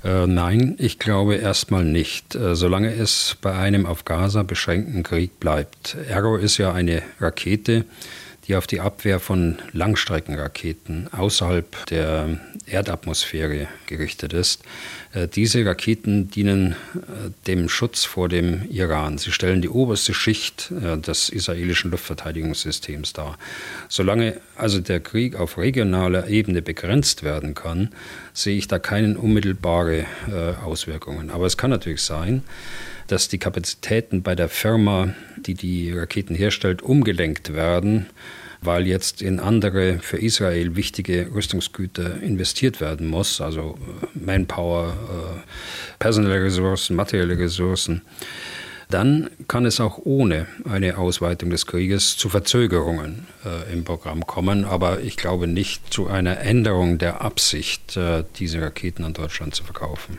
[0.05, 5.39] Äh, nein, ich glaube erstmal nicht, äh, solange es bei einem auf Gaza beschränkten Krieg
[5.39, 5.97] bleibt.
[6.13, 7.85] Arrow ist ja eine Rakete,
[8.49, 14.63] die auf die Abwehr von Langstreckenraketen außerhalb der Erdatmosphäre gerichtet ist.
[15.13, 19.19] Äh, diese Raketen dienen äh, dem Schutz vor dem Iran.
[19.19, 23.39] Sie stellen die oberste Schicht äh, des israelischen Luftverteidigungssystems dar.
[23.89, 27.91] Solange also der Krieg auf regionaler Ebene begrenzt werden kann,
[28.33, 30.07] sehe ich da keine unmittelbare
[30.65, 31.31] Auswirkungen.
[31.31, 32.43] Aber es kann natürlich sein,
[33.09, 38.07] dass die Kapazitäten bei der Firma, die die Raketen herstellt, umgelenkt werden,
[38.63, 45.41] weil jetzt in andere für Israel wichtige Rüstungsgüter investiert werden muss, also äh, Manpower, äh,
[45.99, 48.03] personelle Ressourcen, materielle Ressourcen
[48.89, 54.67] dann kann es auch ohne eine Ausweitung des Krieges zu Verzögerungen äh, im Programm kommen.
[54.67, 57.99] Aber ich glaube nicht zu einer Änderung der Absicht,
[58.39, 60.19] diese Raketen an Deutschland zu verkaufen.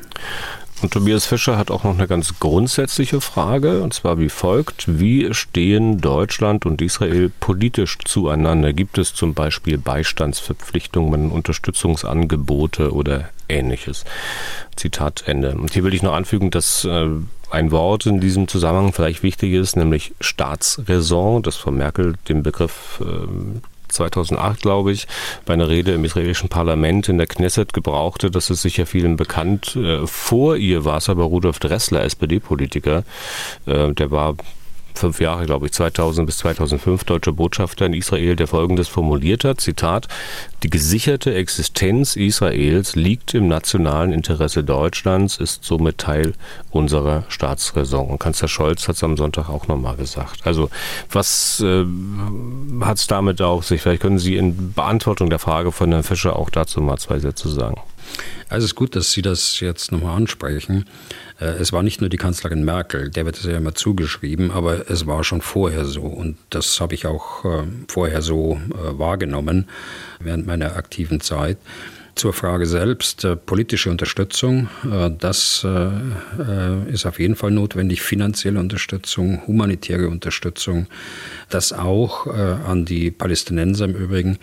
[0.83, 4.99] Und Tobias Fischer hat auch noch eine ganz grundsätzliche Frage, und zwar wie folgt.
[4.99, 8.73] Wie stehen Deutschland und Israel politisch zueinander?
[8.73, 14.03] Gibt es zum Beispiel Beistandsverpflichtungen, Unterstützungsangebote oder ähnliches?
[14.75, 15.55] Zitat Ende.
[15.55, 17.07] Und hier will ich noch anfügen, dass äh,
[17.49, 23.01] ein Wort in diesem Zusammenhang vielleicht wichtig ist, nämlich Staatsräson, das von Merkel den Begriff
[23.01, 23.61] äh,
[23.93, 25.07] 2008, glaube ich,
[25.45, 28.31] bei einer Rede im israelischen Parlament in der Knesset gebrauchte.
[28.31, 29.75] Das ist sicher vielen bekannt.
[29.75, 33.03] Äh, vor ihr war es aber Rudolf Dressler, SPD-Politiker.
[33.65, 34.35] Äh, der war
[34.97, 39.61] fünf Jahre, glaube ich, 2000 bis 2005 deutscher Botschafter in Israel, der Folgendes formuliert hat,
[39.61, 40.07] Zitat,
[40.63, 46.33] die gesicherte Existenz Israels liegt im nationalen Interesse Deutschlands, ist somit Teil
[46.71, 48.07] unserer Staatsräson.
[48.07, 50.45] Und Kanzler Scholz hat es am Sonntag auch nochmal gesagt.
[50.45, 50.69] Also
[51.11, 51.85] was äh,
[52.81, 53.81] hat es damit auf sich?
[53.81, 57.49] Vielleicht können Sie in Beantwortung der Frage von Herrn Fischer auch dazu mal zwei Sätze
[57.49, 57.81] sagen.
[58.49, 60.85] Also es ist gut, dass Sie das jetzt nochmal ansprechen.
[61.43, 64.89] Äh, es war nicht nur die Kanzlerin Merkel, der wird es ja immer zugeschrieben, aber
[64.89, 66.03] es war schon vorher so.
[66.03, 69.67] Und das habe ich auch äh, vorher so äh, wahrgenommen
[70.19, 71.57] während meiner aktiven Zeit.
[72.15, 74.69] Zur Frage selbst, politische Unterstützung,
[75.17, 80.85] das ist auf jeden Fall notwendig, finanzielle Unterstützung, humanitäre Unterstützung,
[81.49, 84.37] das auch an die Palästinenser im Übrigen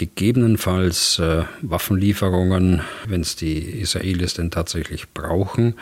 [0.00, 5.74] gegebenenfalls äh, Waffenlieferungen, wenn es die Israelis denn tatsächlich brauchen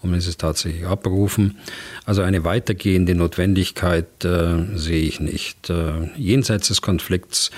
[0.00, 1.58] und wenn sie es tatsächlich abrufen.
[2.06, 5.70] Also eine weitergehende Notwendigkeit äh, sehe ich nicht.
[5.70, 7.50] Äh, jenseits des Konflikts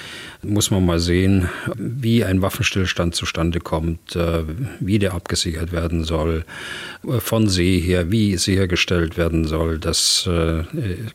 [0.42, 4.44] muss man mal sehen, wie ein Waffenstillstand zustande kommt, äh,
[4.78, 6.44] wie der abgesichert werden soll,
[7.04, 10.62] äh, von See her, wie sichergestellt werden soll, dass äh,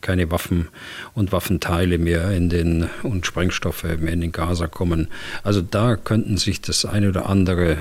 [0.02, 0.68] keine Waffen
[1.14, 5.08] und Waffenteile mehr in den und Sprengstoffe mehr in den Gaza kommen.
[5.44, 7.78] Also da könnten sich das eine oder andere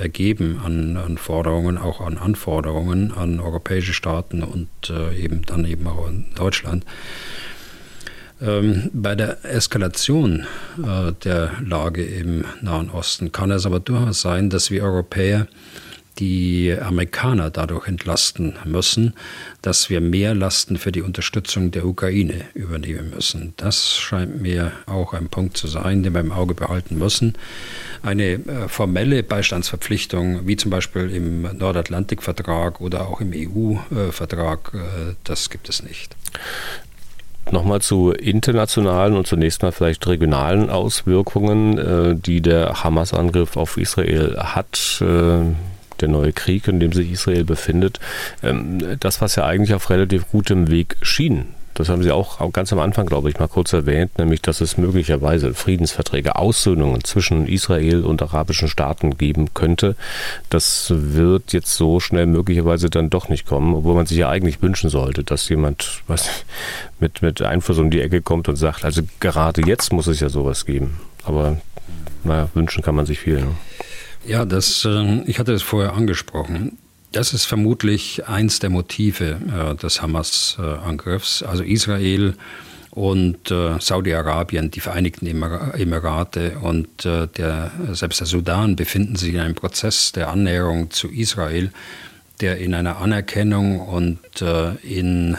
[0.00, 6.08] ergeben an, an Forderungen, auch an Anforderungen an europäische Staaten und eben dann eben auch
[6.08, 6.84] in Deutschland.
[8.40, 10.46] Ähm, bei der Eskalation
[10.82, 15.48] äh, der Lage im Nahen Osten kann es aber durchaus sein, dass wir Europäer
[16.18, 19.14] die Amerikaner dadurch entlasten müssen,
[19.62, 23.54] dass wir mehr Lasten für die Unterstützung der Ukraine übernehmen müssen.
[23.56, 27.34] Das scheint mir auch ein Punkt zu sein, den wir im Auge behalten müssen.
[28.02, 35.50] Eine äh, formelle Beistandsverpflichtung, wie zum Beispiel im Nordatlantikvertrag oder auch im EU-Vertrag, äh, das
[35.50, 36.16] gibt es nicht.
[37.50, 44.36] Nochmal zu internationalen und zunächst mal vielleicht regionalen Auswirkungen, äh, die der Hamas-Angriff auf Israel
[44.38, 45.02] hat
[46.00, 48.00] der neue Krieg, in dem sich Israel befindet,
[48.42, 51.46] ähm, das, was ja eigentlich auf relativ gutem Weg schien,
[51.78, 54.78] das haben Sie auch ganz am Anfang, glaube ich, mal kurz erwähnt, nämlich, dass es
[54.78, 59.94] möglicherweise Friedensverträge, Aussöhnungen zwischen Israel und arabischen Staaten geben könnte.
[60.50, 64.60] Das wird jetzt so schnell möglicherweise dann doch nicht kommen, obwohl man sich ja eigentlich
[64.60, 66.28] wünschen sollte, dass jemand was
[66.98, 70.28] mit, mit Einfluss um die Ecke kommt und sagt, also gerade jetzt muss es ja
[70.28, 70.98] sowas geben.
[71.22, 71.58] Aber
[72.24, 73.36] naja, wünschen kann man sich viel.
[73.36, 73.54] Ne?
[74.28, 76.76] Ja, das, äh, ich hatte es vorher angesprochen.
[77.12, 81.42] Das ist vermutlich eins der Motive äh, des Hamas-Angriffs.
[81.42, 82.34] Also Israel
[82.90, 89.40] und äh, Saudi-Arabien, die Vereinigten Emirate und äh, der, selbst der Sudan befinden sich in
[89.40, 91.70] einem Prozess der Annäherung zu Israel,
[92.40, 95.36] der in einer Anerkennung und äh, in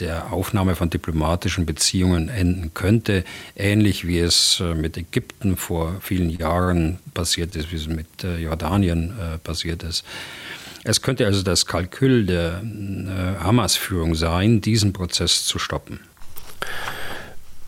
[0.00, 3.24] der Aufnahme von diplomatischen Beziehungen enden könnte,
[3.56, 8.38] ähnlich wie es äh, mit Ägypten vor vielen Jahren passiert ist, wie es mit äh,
[8.38, 9.14] Jordanien
[9.44, 10.04] passiert ist.
[10.82, 12.60] Es könnte also das Kalkül der
[13.40, 16.00] Hamas-Führung sein, diesen Prozess zu stoppen.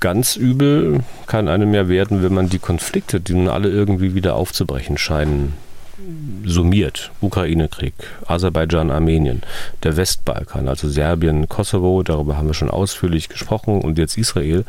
[0.00, 4.34] Ganz übel kann einem ja werden, wenn man die Konflikte, die nun alle irgendwie wieder
[4.34, 5.54] aufzubrechen scheinen,
[6.44, 7.10] summiert.
[7.20, 7.94] Ukraine-Krieg,
[8.26, 9.42] Aserbaidschan, Armenien,
[9.82, 14.64] der Westbalkan, also Serbien, Kosovo, darüber haben wir schon ausführlich gesprochen und jetzt Israel.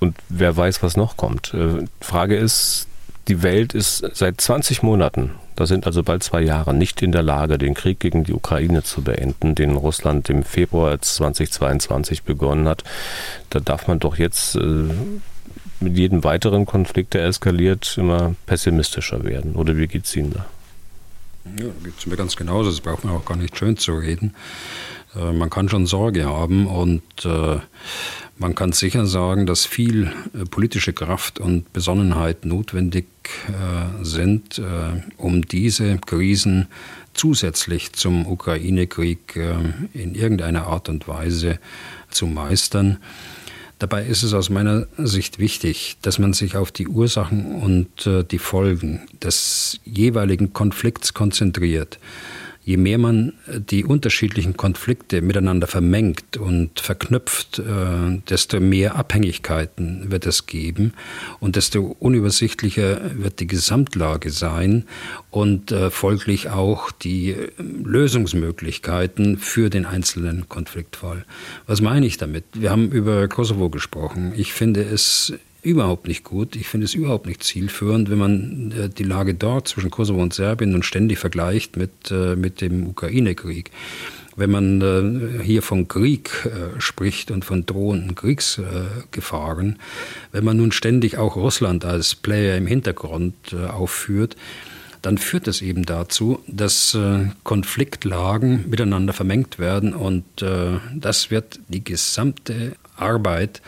[0.00, 1.54] Und wer weiß, was noch kommt.
[1.54, 2.88] Äh, Frage ist,
[3.28, 7.22] die Welt ist seit 20 Monaten, das sind also bald zwei Jahre, nicht in der
[7.22, 12.82] Lage, den Krieg gegen die Ukraine zu beenden, den Russland im Februar 2022 begonnen hat.
[13.50, 14.88] Da darf man doch jetzt äh,
[15.82, 19.54] mit jedem weiteren Konflikt, der eskaliert, immer pessimistischer werden.
[19.54, 20.46] Oder wie geht es Ihnen da?
[21.58, 22.70] Ja, geht es mir ganz genauso.
[22.70, 24.34] Das braucht man auch gar nicht schön zu reden.
[25.14, 27.58] Äh, man kann schon Sorge haben und äh,
[28.38, 33.06] man kann sicher sagen, dass viel äh, politische Kraft und Besonnenheit notwendig
[34.02, 34.60] sind,
[35.16, 36.66] um diese Krisen
[37.14, 39.38] zusätzlich zum Ukraine-Krieg
[39.94, 41.58] in irgendeiner Art und Weise
[42.10, 42.98] zu meistern.
[43.82, 48.22] Dabei ist es aus meiner Sicht wichtig, dass man sich auf die Ursachen und äh,
[48.22, 51.98] die Folgen des jeweiligen Konflikts konzentriert
[52.64, 60.10] je mehr man äh, die unterschiedlichen Konflikte miteinander vermengt und verknüpft, äh, desto mehr Abhängigkeiten
[60.10, 60.92] wird es geben
[61.40, 64.84] und desto unübersichtlicher wird die Gesamtlage sein
[65.30, 71.24] und äh, folglich auch die Lösungsmöglichkeiten für den einzelnen Konfliktfall.
[71.66, 72.44] Was meine ich damit?
[72.52, 74.32] Wir haben über Kosovo gesprochen.
[74.36, 75.32] Ich finde es
[75.62, 76.56] überhaupt nicht gut.
[76.56, 80.34] Ich finde es überhaupt nicht zielführend, wenn man äh, die Lage dort zwischen Kosovo und
[80.34, 83.70] Serbien nun ständig vergleicht mit, äh, mit dem Ukraine-Krieg.
[84.34, 86.48] Wenn man äh, hier von Krieg
[86.78, 89.78] spricht und von drohenden Kriegsgefahren,
[90.32, 94.36] wenn man nun ständig auch Russland als Player im Hintergrund aufführt,
[95.02, 96.96] dann führt es eben dazu, dass
[97.42, 100.24] Konfliktlagen miteinander vermengt werden und
[100.94, 103.60] das wird die gesamte Arbeit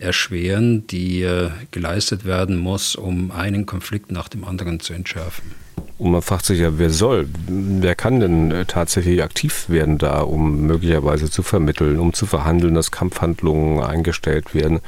[0.00, 5.52] erschweren, die äh, geleistet werden muss, um einen Konflikt nach dem anderen zu entschärfen.
[5.98, 10.22] Und man fragt sich ja, wer soll, wer kann denn äh, tatsächlich aktiv werden da,
[10.22, 14.80] um möglicherweise zu vermitteln, um zu verhandeln, dass Kampfhandlungen eingestellt werden,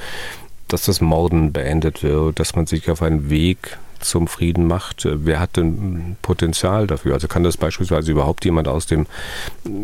[0.68, 5.08] dass das Morden beendet wird, dass man sich auf einen Weg zum Frieden macht.
[5.10, 7.14] Wer hat denn Potenzial dafür?
[7.14, 9.06] Also kann das beispielsweise überhaupt jemand aus dem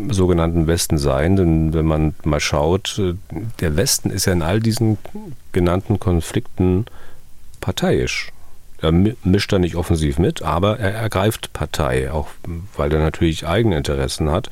[0.09, 1.35] sogenannten Westen sein?
[1.35, 3.01] Denn wenn man mal schaut,
[3.59, 4.97] der Westen ist ja in all diesen
[5.51, 6.85] genannten Konflikten
[7.59, 8.31] parteiisch.
[8.81, 12.29] Er mischt da nicht offensiv mit, aber er ergreift Partei, auch
[12.77, 14.49] weil er natürlich eigene Interessen hat.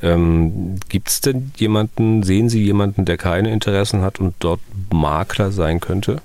[0.00, 4.60] Ähm, Gibt es denn jemanden, sehen Sie jemanden, der keine Interessen hat und dort
[4.92, 6.22] Makler sein könnte?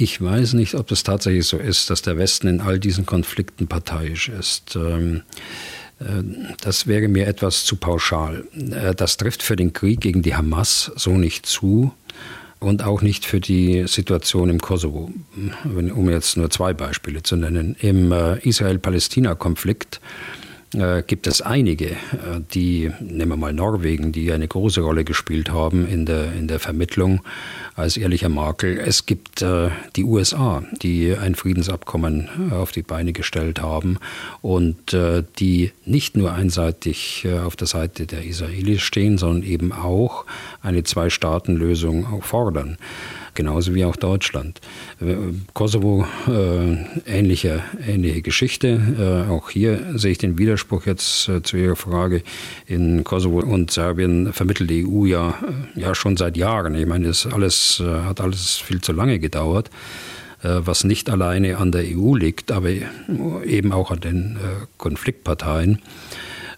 [0.00, 3.66] Ich weiß nicht, ob es tatsächlich so ist, dass der Westen in all diesen Konflikten
[3.66, 4.76] parteiisch ist.
[4.76, 5.22] Ähm,
[5.98, 6.22] äh,
[6.60, 8.44] das wäre mir etwas zu pauschal.
[8.70, 11.92] Äh, das trifft für den Krieg gegen die Hamas so nicht zu
[12.60, 15.10] und auch nicht für die Situation im Kosovo.
[15.64, 17.74] Um jetzt nur zwei Beispiele zu nennen.
[17.80, 20.00] Im äh, Israel-Palästina-Konflikt
[20.74, 21.96] äh, gibt es einige, äh,
[22.52, 26.58] die, nehmen wir mal Norwegen, die eine große Rolle gespielt haben in der, in der
[26.58, 27.22] Vermittlung
[27.74, 28.78] als ehrlicher Makel.
[28.78, 33.98] Es gibt äh, die USA, die ein Friedensabkommen auf die Beine gestellt haben
[34.42, 34.96] und
[35.38, 40.24] die nicht nur einseitig auf der Seite der Israelis stehen, sondern eben auch
[40.62, 42.78] eine Zwei-Staaten-Lösung fordern
[43.38, 44.60] genauso wie auch Deutschland.
[45.00, 45.14] Äh,
[45.54, 46.74] Kosovo, äh,
[47.06, 49.26] ähnliche, ähnliche Geschichte.
[49.28, 52.22] Äh, auch hier sehe ich den Widerspruch jetzt äh, zu Ihrer Frage.
[52.66, 55.38] In Kosovo und Serbien vermittelt die EU ja,
[55.76, 56.74] äh, ja schon seit Jahren.
[56.74, 59.70] Ich meine, das alles, äh, hat alles viel zu lange gedauert
[60.40, 62.70] was nicht alleine an der EU liegt, aber
[63.44, 64.38] eben auch an den
[64.76, 65.80] Konfliktparteien.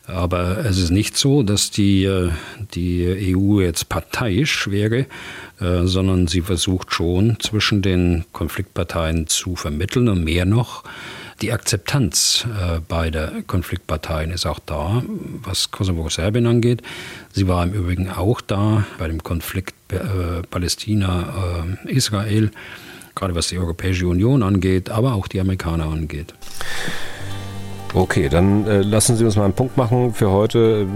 [0.07, 2.31] Aber es ist nicht so, dass die,
[2.75, 5.07] die EU jetzt parteiisch wäre,
[5.61, 10.85] äh, sondern sie versucht schon zwischen den Konfliktparteien zu vermitteln und mehr noch.
[11.43, 15.03] Die Akzeptanz äh, beider Konfliktparteien ist auch da,
[15.43, 16.83] was Kosovo-Serbien angeht.
[17.33, 22.51] Sie war im Übrigen auch da bei dem Konflikt äh, Palästina-Israel,
[23.15, 26.35] gerade was die Europäische Union angeht, aber auch die Amerikaner angeht.
[27.93, 30.87] Okay, dann äh, lassen Sie uns mal einen Punkt machen für heute.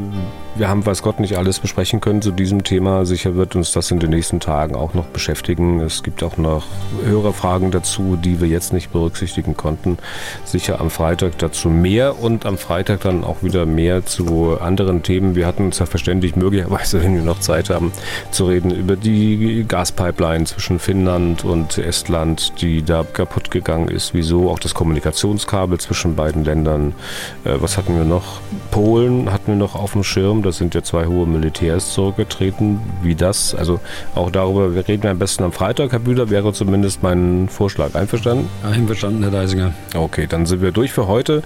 [0.57, 3.05] Wir haben, weiß Gott, nicht alles besprechen können zu diesem Thema.
[3.05, 5.81] Sicher wird uns das in den nächsten Tagen auch noch beschäftigen.
[5.81, 6.63] Es gibt auch noch
[7.05, 9.99] höhere Fragen dazu, die wir jetzt nicht berücksichtigen konnten.
[10.45, 15.35] Sicher am Freitag dazu mehr und am Freitag dann auch wieder mehr zu anderen Themen.
[15.35, 17.91] Wir hatten uns ja verständigt, möglicherweise, wenn wir noch Zeit haben,
[18.31, 24.15] zu reden über die Gaspipeline zwischen Finnland und Estland, die da kaputt gegangen ist.
[24.15, 24.51] Wieso?
[24.51, 26.95] Auch das Kommunikationskabel zwischen beiden Ländern.
[27.43, 28.41] Äh, was hatten wir noch?
[28.71, 32.81] Polen hatten wir noch auf dem Schirm das sind ja zwei hohe Militärs zurückgetreten.
[33.03, 33.81] Wie das, also
[34.15, 37.95] auch darüber wir reden wir am besten am Freitag, Herr Bühler, wäre zumindest mein Vorschlag.
[37.95, 38.49] Einverstanden?
[38.63, 39.73] Einverstanden, Herr Deisinger.
[39.95, 41.43] Okay, dann sind wir durch für heute.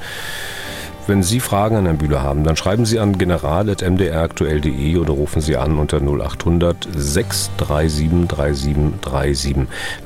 [1.09, 5.57] Wenn Sie Fragen an Herrn Bühler haben, dann schreiben Sie an general.mdraktuell.de oder rufen Sie
[5.57, 9.57] an unter 0800 637 3737.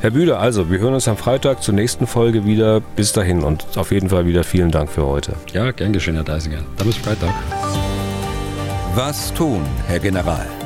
[0.00, 2.80] Herr Bühler, also, wir hören uns am Freitag zur nächsten Folge wieder.
[2.94, 5.32] Bis dahin und auf jeden Fall wieder vielen Dank für heute.
[5.52, 6.60] Ja, gern geschehen, Herr Deisinger.
[6.76, 7.32] Dann bis Freitag.
[8.94, 10.61] Was tun, Herr General?